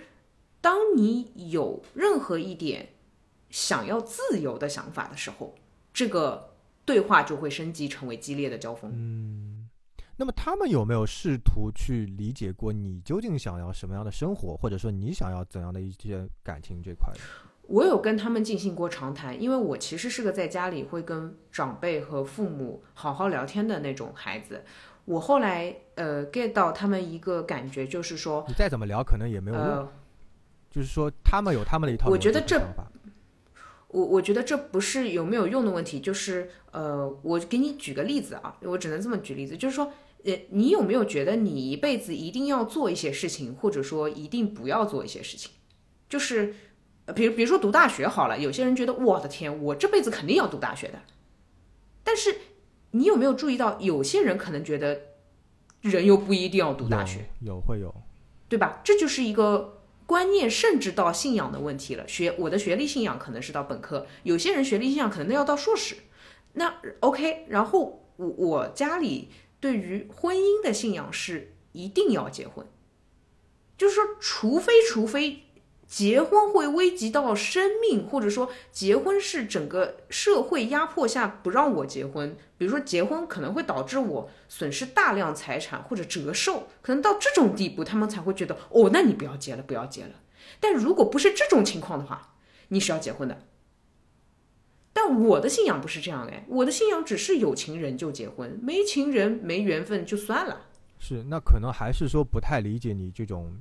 [0.61, 2.87] 当你有任何一点
[3.49, 5.53] 想要自由的想法的时候，
[5.93, 6.55] 这个
[6.85, 8.91] 对话就会升级成为激烈的交锋。
[8.93, 9.69] 嗯，
[10.15, 17.19] 那么他们有没有试图去理解过你究竟想要什么样的生活，或者说你想要怎样的一些感情这块的？
[17.67, 24.63] 我有跟他们进行过长谈，因为我其实是个在家里会跟长辈和父母好好聊天的那种孩子。
[25.05, 29.65] 我后来呃 get 到他们一个感觉，就是说，你再怎么聊，可能也没有用。
[29.65, 29.91] 呃，
[30.69, 32.61] 就是说，他们有他们的一套我觉得这。
[33.89, 39.89] 我我觉得这不是有没有用的问题，就是呃，我给你举个例子啊，我只能这么举例子，就是说，
[40.25, 45.51] 呃，你有没有觉得你一辈子一定要做一些事情，或者说一定不要做一些事情？
[46.09, 46.55] 就是，呃
[47.13, 51.01] 比如比如说读大学好了，有些人觉得我的天，我这辈子肯定要读大学的，
[52.03, 52.35] 但是
[52.91, 55.01] 你有没有注意到，有些人可能觉得
[55.81, 57.93] 人又不一定要读大学，有有会有，
[58.49, 58.81] 对吧？
[58.83, 62.07] 这就是一个观念，甚至到信仰的问题了。
[62.07, 65.97] 学我的学历信仰可能是到本科，有些人学历信仰可能要到硕士。
[66.53, 72.65] 那 OK，然后我我家里对于婚姻的信仰是一定要结婚，
[73.77, 75.43] 就是说，除非除非
[75.87, 90.21] 结婚会危及到生命，或者说结婚是整个社会压迫下不让我结婚，比如说结婚可能会导致我损失大量财产或者折寿，可能到这种地步，他们才会觉得哦，那你不要结了，不要结了。
[90.59, 92.35] 但如果不是这种情况的话，
[92.69, 93.43] 你是要结婚的。
[94.91, 100.67] 但我的信仰不是这样哎，我的信仰只是有情人就结婚，没情人没缘分就算了。
[100.99, 103.53] 是，那可能还是说不太理解你这种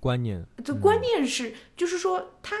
[0.00, 0.44] 观念。
[0.64, 2.56] 这观念是，就是说他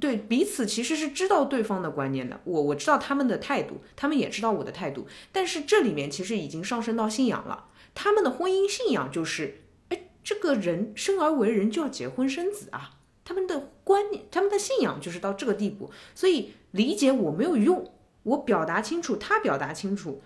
[0.00, 2.40] 对彼此其实是知道对方的观念的。
[2.44, 5.06] 我我知道他们的态度，他们也知道我的态度。
[5.32, 7.66] 但是这里面其实已经上升到信仰了。
[7.94, 12.98] 他们的婚姻信仰就是，哎，这个人生而为人就要结婚生子啊。
[13.24, 15.90] 他们的观念，他们的信仰就是到这个地步。
[16.14, 20.22] 所以理解我没有用，我表达清楚，他表达清楚。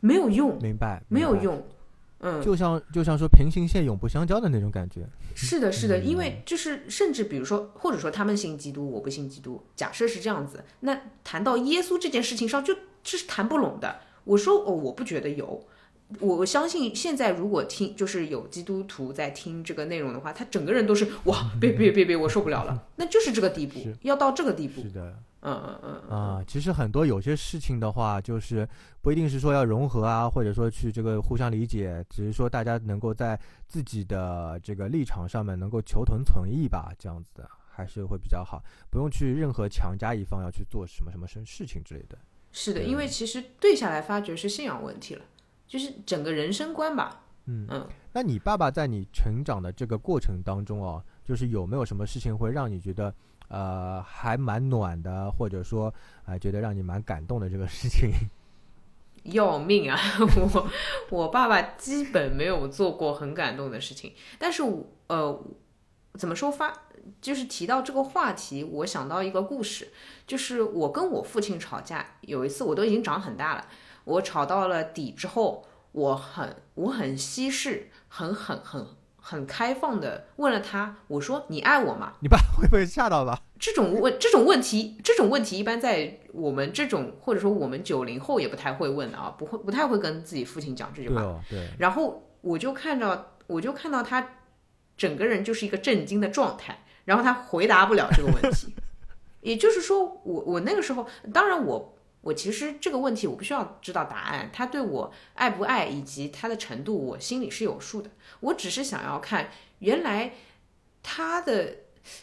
[0.00, 1.02] 没有用，明白？
[1.08, 1.66] 没有用，
[2.20, 5.06] 嗯，就像就像说平行线永不相交的那种感觉。
[5.34, 9.62] 是的，是的，因为就是甚至比如说，或者说他们信基督，我不信基督。
[9.76, 14.00] 假设是这样子，那谈到耶稣这件事情上，就这是谈不拢的。
[14.24, 15.64] 我说哦，我不觉得有，
[16.18, 24.82] 我我相信现在如果听就是有基督徒在听这个内容的话，他整个人都是哇，别别别别，我受不了了， 那就是这个地步，要到这个地步。
[24.82, 25.14] 是的。
[25.42, 28.68] 嗯嗯嗯啊，其实很多有些事情的话，就是
[29.00, 42.18] 不一定是说要融合啊，或者说去这个互相理解，只是说大家能够在自己的这个立场上面能够求同存异吧，这样子的还是会比较好，不用去任何强加一方要去做什么什么事事情之类的。
[42.50, 45.24] 是的，因为其实对下来发觉是信仰问题了，
[45.68, 47.22] 就是整个人生观吧。
[47.46, 53.14] 嗯嗯，那你爸爸在你成长的这个过程当中哦，就是有没有什么事情会让你觉得？
[53.48, 55.92] 呃，还蛮暖的，或者说，
[56.24, 58.10] 啊，觉得让你蛮感动的这个事情。
[59.24, 59.98] 要命啊！
[60.54, 60.68] 我
[61.10, 64.62] 我爸爸基本没有做过很感动的事情，但是，
[65.08, 65.44] 呃，
[66.14, 66.72] 怎么说发，
[67.20, 69.92] 就是提到这个话题，我想到一个故事，
[70.26, 73.66] 就是我跟我父亲吵架，有一次我都已经长很大了，
[74.04, 78.86] 我吵到了底之后，我很我很稀释，很很很。
[79.28, 82.14] 很开放的问了他，我说你爱我吗？
[82.20, 83.38] 你爸会不会吓到吧？
[83.58, 91.38] 这种问这种问题，这种问题一般在我们这种或者说我们九零后也不太会问的啊，不会不太会跟自己父亲讲这句话。
[91.50, 91.68] 对。
[91.78, 94.26] 然后我就看到我就看到他
[94.96, 98.74] 整个人就是一个震惊的状态，然后他回答不了这个问题。
[99.42, 101.97] 也就是说，我我那个时候，当然我。
[102.20, 108.10] 我其实这个问题我不需要知道答案，他对我爱不爱以及他的程度，我心里是有数的。
[108.40, 110.32] 我只是想要看原来
[111.02, 111.76] 他的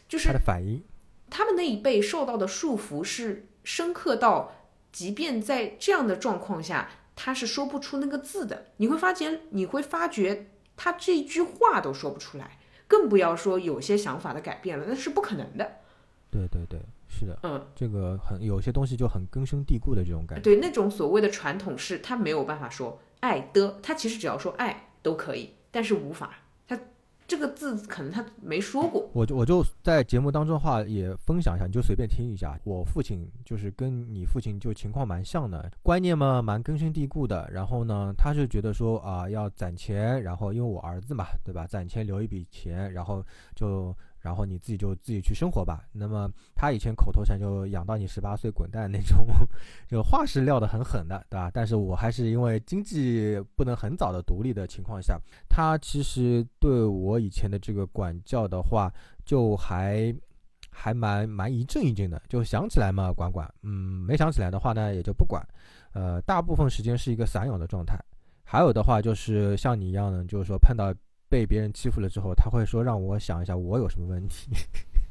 [0.07, 0.83] 就是他的反应，
[1.29, 4.53] 他们那一辈受到的束缚是深刻到，
[4.91, 8.67] 即便在这样的状况下，他是说不出那个字的。
[8.77, 15.77] 你会发觉，你会发觉他这一句话都说不出来，更不要说有些想法的改变了，那是不可能的。
[16.29, 16.64] 对对对。
[17.17, 20.43] 是的，嗯，这个很有些东西就很根深蒂固的这种感觉。
[20.43, 26.31] 对，那种所谓的传统是，他没有办法说爱的，他其实只要说爱都可以，但是无法，
[26.67, 26.77] 他
[27.25, 29.09] 这个字可能他没说过。
[29.13, 32.59] 我就我就在节目当中的话也分享一下，你就随便听一下。
[32.65, 37.49] 我父亲就是跟你父亲就情况蛮像的，观念嘛蛮根深蒂固的。
[37.49, 41.65] 然后呢，他是觉得说啊要攒钱，然后因为我儿子嘛，对吧？
[41.65, 43.23] 攒钱留一笔钱，然后
[43.55, 43.95] 就。
[44.25, 45.85] 然后你自己就自己去生活吧。
[45.91, 49.23] 那么他以前口头禅就养到你十八岁滚蛋那种，
[49.87, 51.51] 就话是撂得很狠的，对吧？
[51.53, 58.91] 但是我还是因为经济不能很早的独立的情况下，他其实对我以前的这个管教的话，
[59.23, 60.11] 就还
[60.71, 65.47] 还蛮蛮一阵一阵的，就想起来嘛管管，嗯，没想起来的话呢也就不管。
[65.93, 67.95] 呃，大部分时间是一个散养的状态。
[68.43, 70.91] 还有的话就是像你一样的，就是说碰到。
[71.35, 74.51] 被别人欺负了之后，他会说让我想一下我有什么问题。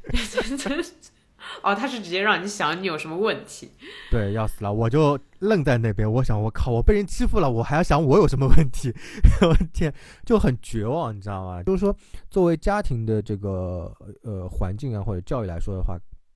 [1.61, 3.69] 哦，他是直接让你想你有什么问题。
[4.09, 6.11] 对，要死了，我就愣在那边。
[6.11, 8.91] 我想，我靠，我被人欺负了，我还要想我有什么问题？
[9.43, 9.93] 我天，
[10.25, 11.61] 就很绝望，你知道吗？
[11.61, 11.95] 就是说，
[12.31, 15.95] 作为家庭的这个呃环境啊或者教育来说的话。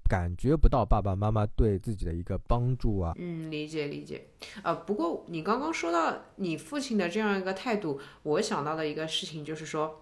[0.10, 3.14] 感觉不到爸爸妈妈对自己的一个帮助啊。
[3.18, 4.26] 嗯，理解理解。
[4.64, 10.02] 呃，不过你刚刚说到你父亲的这样一个态度，我想到的一个事情就是说，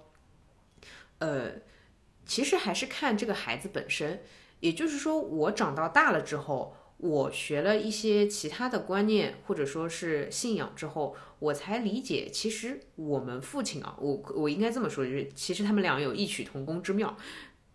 [1.19, 1.51] 呃，
[2.25, 4.23] 其实还是看这个孩子本身。
[4.59, 17.15] 也就是说，我长到大了之后，我学了一些其他的观念或者说是信仰之后，我才理解，其实我们父亲啊，我我应该这么说，就是其实他们俩有异曲同工之妙。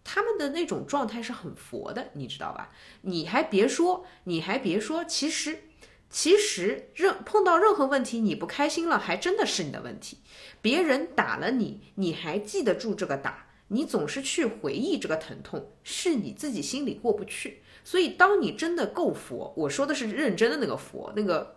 [0.05, 2.70] 他们的那种状态是很佛的，你知道吧？
[3.03, 5.64] 你还别说，你还别说，其实，
[6.11, 10.18] 其实任碰到任何问题你不开心了，还真的是你的问题。
[10.61, 17.62] 别人打了你，你还记得住这个打，你总是去回忆这个疼痛，是你自己心里过不去。
[17.84, 21.57] 所以，当你真的够佛，我说的是认真的那个佛，那个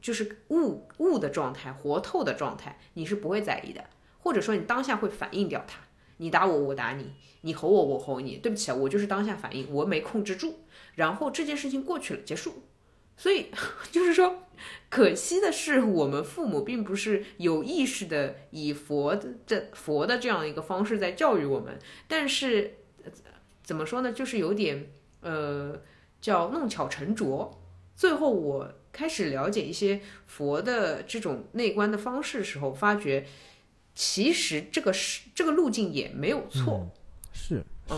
[0.00, 3.84] 就是悟悟的状态、活透的状态，你是不会在意的，
[4.18, 5.80] 或者说你当下会反应掉它。
[6.20, 7.04] 你打我，我打你；
[7.40, 8.36] 你吼我，我吼你。
[8.36, 10.54] 对不起啊，我就是当下反应，我没控制住，
[10.94, 12.62] 然后这件事情过去了，结束。
[13.16, 13.46] 所以
[13.90, 14.42] 就是说，
[14.90, 22.76] 可惜的是，我们父母并不是有意识的以佛的这佛的这样一个方式在教育我们，但是
[23.62, 24.92] 怎么说呢，就是有点
[25.22, 25.80] 呃
[26.20, 27.58] 叫弄巧成拙。
[27.96, 33.26] 最后我开始了解一些佛的这种内观的方式时候，发觉。
[34.02, 36.88] 其实这个是这个路径也没有错，
[37.32, 37.94] 是是，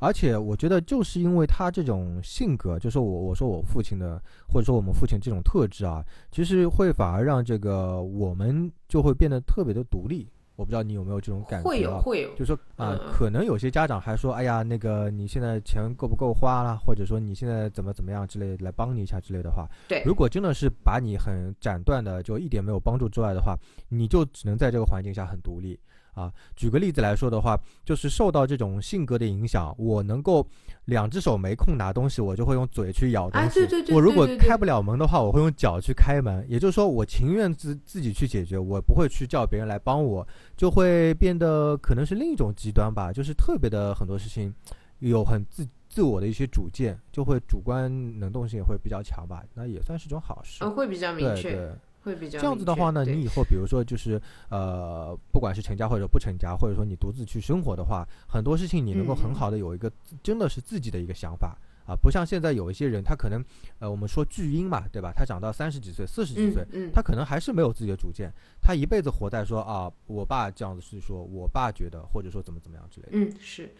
[0.00, 10.28] 而且我觉得就是因为他这种性格，就是我我说我父亲的，或者说我们父亲这种特质啊，其实会反而让这个我们就会变得特别的独立。
[10.56, 11.68] 我不知道你有没有这种感觉？
[11.68, 19.68] 会有会有，就是说啊，嗯可能有些家长还说，哎呀，那个你现在钱够不够花啦，或者说你现在怎么怎么样之类，来帮你一下之类的话。
[19.86, 23.56] 对如果真的是把你很斩断的，就一点没有帮助之外的话，
[23.88, 25.78] 你就只能在这个环境下很独立
[26.16, 26.32] 啊。
[26.56, 30.44] 举个例子来说的话，就是受到这种性格的影响，我能够
[30.86, 33.46] 两只手没空拿东西，我就会用嘴去咬东西。
[33.46, 36.44] 啊对对对我如果开不了门的话，我会用脚去开门。
[36.48, 40.26] 也就是说，我情愿自自己去解决，我不会去叫别人来帮我。
[40.56, 44.52] 就会变得可能是另一种极端吧，就是特别的很多事情
[45.00, 50.64] 有很自自我的一些主见，就会主观能动性也会比较强吧，那也算是种好事。
[50.64, 51.72] 呃，会比较明确，对对，
[52.06, 61.58] 会比较这样子的话呢，你以后比如说就是呃，不管是成家或者不成家，或者说你独自去生活的话，很多事情你能够很嗯好的有一个自真的是自己的一个想法。
[61.88, 63.40] 啊，不像现在有一些人，他可能，
[63.78, 65.12] 呃，我们说巨婴嘛，对吧？
[65.14, 68.28] 他长到三十几岁、四十几岁，嗯嗯他可能还是没有自己的主见，
[68.60, 73.10] 他一辈子活在说啊，我爸这样子是说，我爸觉得，或者说怎么怎么样之类的。
[73.12, 73.72] 嗯是。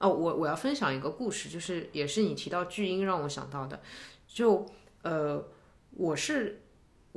[0.00, 3.80] 哦，我我要分享一个故事，就是也是你提到巨婴让我想到的，
[4.26, 4.66] 就
[5.02, 5.40] 呃，
[5.92, 6.60] 我是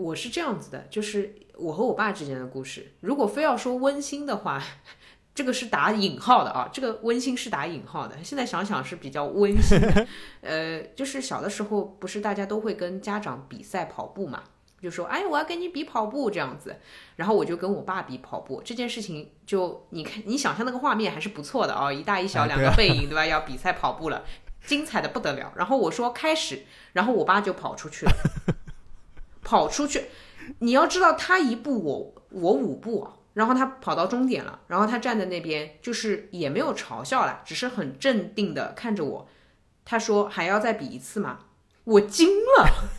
[0.02, 2.94] 我是这样子的，就是我和我爸之间的故事。
[3.02, 4.62] 如果非要说温馨的话，
[5.34, 8.16] 这个是打引号的啊，这个温馨是打引号的。
[8.24, 10.08] 现在想想是比较温馨的，
[10.42, 14.44] 呃，就是小的时候不是大家都会跟家长比赛跑步嘛，
[14.82, 16.76] 就说哎我要跟你比跑步这样子，
[17.16, 23.26] 然后我就跟我爸比跑步这件事情就你看你想象那个画面还是不错的啊，一大一小两个背影 对吧？
[23.26, 24.26] 要比赛跑步了，
[24.66, 25.54] 精彩的不得了。
[25.56, 28.12] 然后我说开始，然后我爸就跑出去了，
[29.52, 30.06] 跑出去，
[30.60, 33.06] 你要知道他一步我我五步。
[33.34, 39.30] 然后他跑到终点了，然后他站在那边，就是也没有嘲笑了，只是很镇定的看着我。
[39.86, 41.40] 他说还要再比一次吗？
[41.86, 42.90] 我惊了。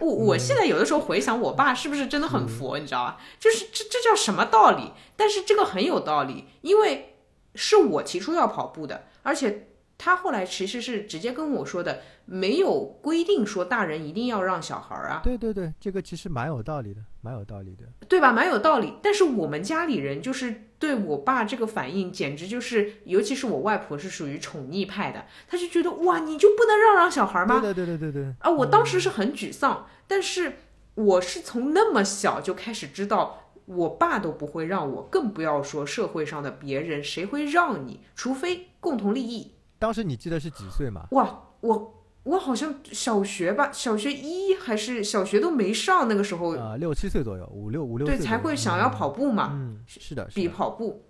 [0.00, 3.18] 我我现在有的时候回想，我爸是不是真的很佛，你知道吧？
[3.38, 4.92] 就是这这叫什么道理？
[5.16, 7.16] 但是这个很有道理，因为
[7.54, 15.22] 是我提出要跑步的，而且他后来其实是直接跟我说的，没有规定说大人一定要让小孩儿啊。
[15.24, 17.84] 对对对，这个其实蛮有道理的，蛮有道理的。
[18.06, 18.30] 对吧？
[18.30, 18.94] 蛮有道理。
[19.02, 27.60] 但是我们家里人就是对我爸这个反应，简直就是，尤其是我外婆是属于宠溺派的，她就觉得哇，你就不能让让小孩吗？
[27.60, 28.34] 对对对对对对。
[28.40, 30.58] 啊，我当时是很沮丧，但是
[30.94, 38.00] 我是从那么小就开始知道，我爸都不会让我，更不要说社会上的别人，谁会让你？
[38.14, 39.54] 除非共同利益。
[39.78, 41.06] 当时你记得是几岁吗？
[41.12, 41.97] 哇，我
[42.28, 49.52] 我好像小学吧，小学一还是小学都没上，那个时候，啊、六七岁左右，五六五六岁对，才会想要跑步嘛。
[49.54, 50.46] 嗯，是的，是比。
[50.46, 51.06] 跑步。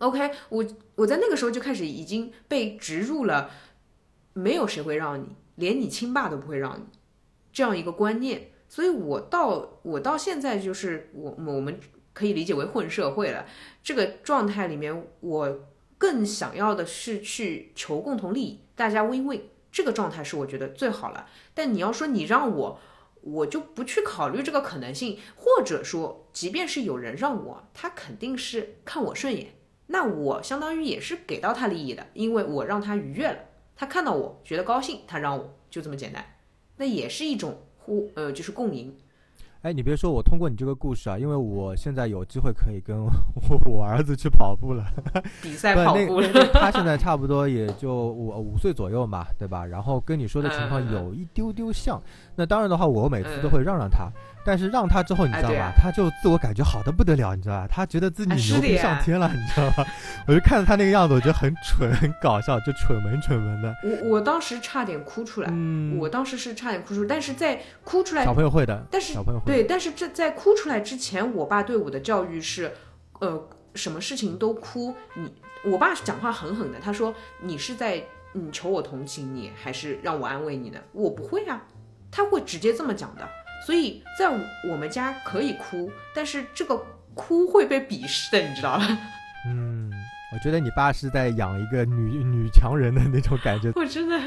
[0.00, 0.62] OK，我
[0.96, 3.48] 我在那个时候就开始已经被植入了，
[4.34, 6.82] 没有谁会让你，连你亲爸都不会让你
[7.50, 8.50] 这样一个观念。
[8.68, 11.80] 所以我到我到现在就是我我们
[12.12, 13.46] 可以理解为混社会了。
[13.82, 15.60] 这个状态里面，我
[15.96, 19.40] 更想要的是去求共同利益，大家 win win。
[19.74, 21.26] 这个状态是我觉得最好了。
[21.52, 22.78] 但你要说你让我，
[23.22, 29.48] 我就不去考虑这个可能性，或者说，即便是有人让我，他肯定是看我顺眼，
[29.88, 33.38] 那我相当于也是给到他利益的，因为我让他愉悦了，
[33.74, 36.24] 他看到我觉得高兴，他让我就这么简单，
[36.76, 38.96] 那也是一种互呃就是共赢。
[39.64, 43.10] 哎，你别说，我通过你这个故事啊，因为我现在有机会可以跟我
[43.64, 44.84] 我儿子去跑步了。
[45.40, 49.64] 比赛跑步了， 他现在差不多也就五五岁左右嘛，对吧？
[49.64, 51.98] 然后跟你说的情况有一丢丢像。
[52.36, 54.10] 那当然的话，我每次都嗯会让让他，
[54.44, 55.72] 但是让他之后，你知道吧？
[55.76, 57.68] 他就自我感觉好的不得了，你知道吧？
[57.70, 59.86] 他觉得自己牛逼上天了，你知道吧？
[60.28, 63.74] 我就看着他那个样子，我觉得很蠢，很搞笑，就蠢萌蠢萌的。
[63.82, 72.72] 我我当时差点哭出来，嗯，我当时是差点哭出来，但是在哭出来小朋友会的，但是小朋友会对，但是这在哭出来之前，我爸对我的教育是，
[73.20, 75.32] 呃，什么事情都哭，你
[75.64, 80.78] 我爸讲话狠狠的，他说你是在你求我同情你，还是让我安慰你呢？
[80.92, 81.62] 我不会啊，
[82.10, 83.26] 他会直接这么讲的。
[83.64, 84.28] 所以在
[84.68, 86.84] 我们家可以哭，但是这个
[87.14, 88.98] 哭会被鄙视的，你知道吧？
[90.34, 94.20] 嗯，我觉得你爸是在养一个女女强人的那种感觉， 我真的，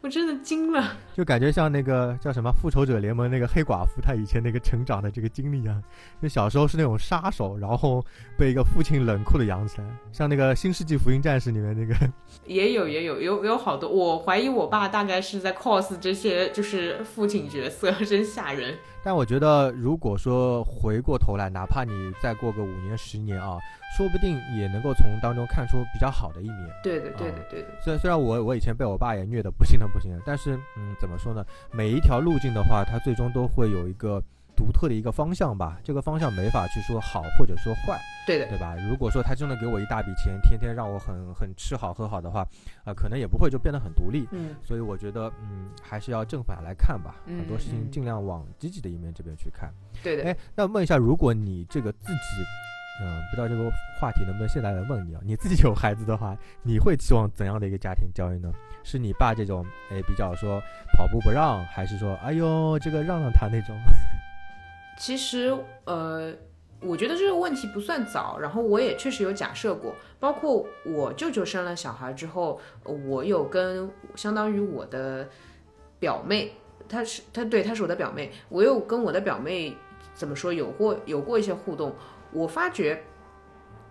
[0.00, 0.96] 我真的惊了。
[1.14, 5.80] 就感觉像那个叫什么《复仇者联盟》那个黑寡妇，她以前那个成长的这个经历啊，
[6.20, 8.04] 就小时候是那种杀手，然后
[8.36, 11.94] 被一个父亲冷酷的养起来，像那个《新世纪福音战士》里面那个，
[12.44, 18.76] 也有也有有有好多，我怀疑我爸大概是在 cos 这些就是父亲角色，真吓人。
[19.04, 21.92] 但我觉得，如果说回过头来，哪怕你
[22.22, 23.58] 再过个五年、十年啊，
[23.96, 26.68] 说不定也能够从当中看出比较好的一面。
[26.82, 27.68] 对的，对的，对的。
[27.80, 31.44] 虽然虽然我我以前被我爸也虐得不行的不行，但是嗯，怎么说呢？
[31.70, 34.22] 每一条路径的话，它最终都会有一个。
[34.54, 38.76] 独特的一个方向吧，这个方向没法去说好或者说坏，对的，对吧？
[38.76, 42.46] 如果说他真的给我一大笔钱，天天让我很很吃好喝好的话，
[42.84, 44.28] 啊，可能也不会就变得很独立。
[44.30, 49.72] 嗯，所以我觉得，嗯，还是要正反来看吧，很多事情尽量往积极的一面这边去看。
[50.02, 50.24] 对的。
[50.24, 52.44] 哎，那问一下，如果你这个自己，
[53.02, 53.68] 嗯，不知道这个
[54.00, 55.20] 话题能不能现在来问你啊？
[55.24, 58.48] 你自己有孩子的话，你会期望怎样的一个家庭教育呢？
[58.84, 60.60] 是你爸这种，哎，比较说
[60.92, 63.76] 跑步不让，还是说，哎呦，这个让让他那种？
[64.96, 65.52] 其实，
[65.84, 66.32] 呃，
[66.80, 75.28] 我觉得这个问题不算早，然后我也确实有假设过，包括我舅舅生了小孩之后，我有跟相当于我的
[75.98, 76.52] 表妹，
[76.88, 79.76] 她是她对她是我的表妹，我有跟我的表妹
[80.14, 81.94] 怎么说有过有过一些互动，
[82.32, 83.04] 我发觉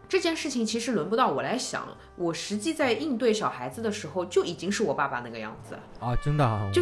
[0.10, 6.82] 这件事情其实轮不到我来想，我实际在应对小孩子的时候就已经是我爸爸那个样子啊，真的啊，就。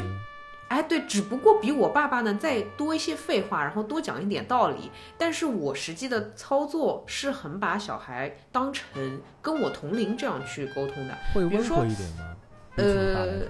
[0.70, 4.92] 哎，对，只不过比我爸爸呢再多一些废话，然后多讲一点道理。
[5.18, 12.36] 但是我实际的操作是很把小孩当成跟我同龄这样去沟通的，会温和一点吗？
[12.76, 13.48] 呃，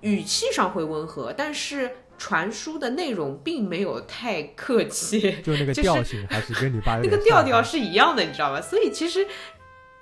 [0.00, 1.90] 语气上会温和，但是
[2.22, 8.60] 传输的内容并没有太客气， 就那个调性还是跟你爸那个调调是一样的，你知道吧？
[8.60, 9.26] 所以其实。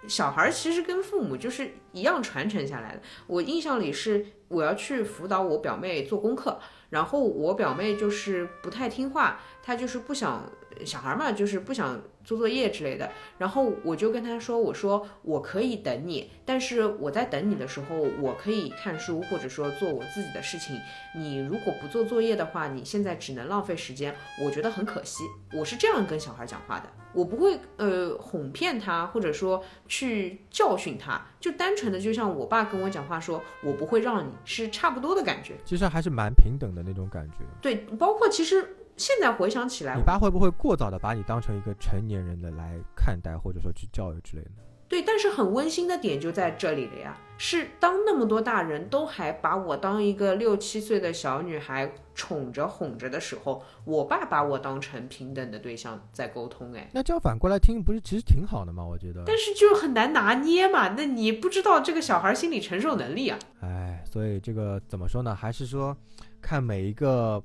[0.09, 3.03] 小孩其实跟父母就是一样传承下来的。
[3.27, 6.59] 我印象里是我要去辅导我表妹做功课，
[6.89, 10.51] 然后我表妹就是不太听话，她就是不想
[10.85, 12.01] 小孩嘛，就是不想。
[12.23, 20.79] 做作业之类的，然后我就跟他说：“我说我可以等你，但是我在等你的时候，我可以看书或者说做我自己的事情。
[21.17, 25.25] 你如果不做作业的话，你现在只能浪费时间，我觉得很可惜。”
[25.57, 37.47] 我是这样跟小孩讲话的，我不会呃哄骗他，或者说去教训他，就单纯的就像我爸跟我讲话说：“我不会让你是差不多的感觉。”其实还是蛮平等的那种感觉。
[37.63, 38.77] 对，包括其实。
[39.01, 44.51] 现在回想起来，你爸会不会过早的把你当成一个成年人的来看待，或者说去教育之类的？
[44.91, 58.85] 对，但是很温馨的点就在这里了呀，是当那么多大人都还把我当一个六七岁的小女孩宠着哄着的时候，我爸把我当成平等的对象在沟通，哎，那这样反过来听，不是其实挺好的吗？
[58.85, 63.39] 我觉得，但是就很难拿捏嘛，那你不知道这个小孩心理承受能力啊。
[63.63, 65.35] 哎，所以这个怎么说呢？
[65.35, 65.97] 还是说
[66.43, 67.43] 看每一个。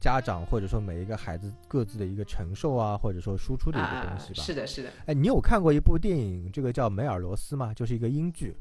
[0.00, 4.42] 家长或者说每一个孩子各自的一个承受啊，或者说输出的一个东西吧。
[4.42, 4.90] 是的，是的。
[5.06, 7.72] 哎，你有看过一部电影，这个叫《梅尔罗斯》吗？
[7.74, 8.56] 就是一个英剧。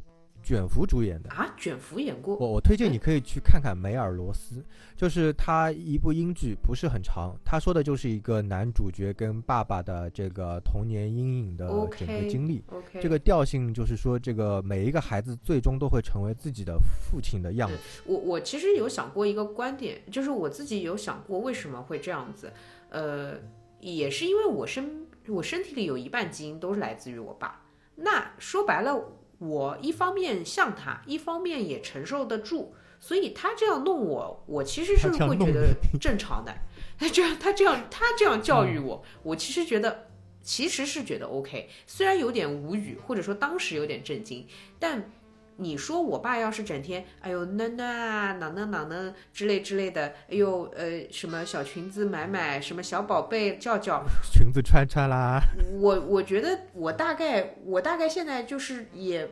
[0.45, 4.57] 卷福主演的啊，卷福演过我，我推荐你可以去看看《梅尔罗斯》，
[4.95, 7.35] 就是他一部英剧，不是很长。
[7.43, 11.67] 他说的就是一个男主角跟爸爸的这个童年阴影的
[11.97, 12.63] 整个经历。
[13.01, 17.77] 这个调性就是说，这个每一个孩子最终都会成为自己的父亲的样子。
[18.05, 22.53] 我我其实有想过一个观点，就是我自己有想过为什么会这样子。
[22.89, 23.33] 呃，
[23.79, 27.59] 也是因为我身我身体里有一半基因都是来自于我爸。
[27.95, 29.03] 那说白了。
[29.39, 36.53] 我一方面像他，一方面也承受得住，所以他这样弄我，我其实是会觉得正常的。
[36.97, 40.07] 他这样，他这样，他这样教育我，我其实觉得，
[40.41, 41.69] 其实是觉得 OK。
[41.85, 44.47] 虽然有点无语，或者说当时有点震惊，
[44.79, 45.11] 但。
[45.57, 55.39] 你说我爸要是整天，哎呦囡囡啊，哪能哪能之类之类的，哎呦呃什么小裙子买买，什么小宝贝叫叫， 裙子穿穿啦。
[55.79, 59.29] 我我觉得我大概我大概现在就是也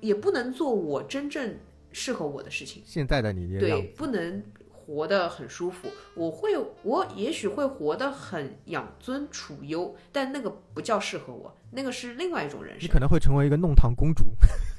[0.00, 1.56] 也不能做我真正
[1.90, 2.82] 适合我的事情。
[2.86, 6.50] 现在的你对不能活得很舒服，我会
[6.82, 12.84] 我也许会活得很养尊处优，但那个不叫适合我，那个是另外一种人生。
[12.84, 14.24] 你可能会成为一个弄堂公主。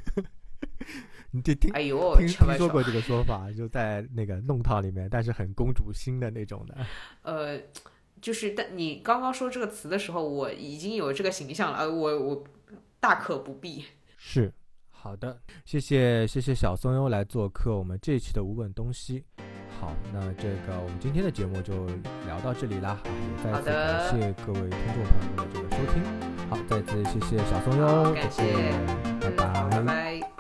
[1.31, 6.77] 你听听，哎呦，听听说过这个说法，就在那个弄堂里面，但是很公主心的那种的。
[7.23, 7.59] 呃，
[8.21, 11.79] 就是但你刚刚说这个词的时候，我已经有这个形象了。
[11.79, 12.43] 呃，我我
[12.99, 13.84] 大可不必。
[14.17, 14.53] 是，
[14.91, 19.23] 好的，谢谢谢谢小松优来做客我们这一期的无问东西。
[19.81, 21.88] 好，那这个我们今天的节目就
[22.27, 26.03] 聊到这里啦，啊，也再次感谢各位听众朋友们的这个收听。
[26.47, 30.32] 好，再次谢谢小松优，感谢再见拜拜拜拜。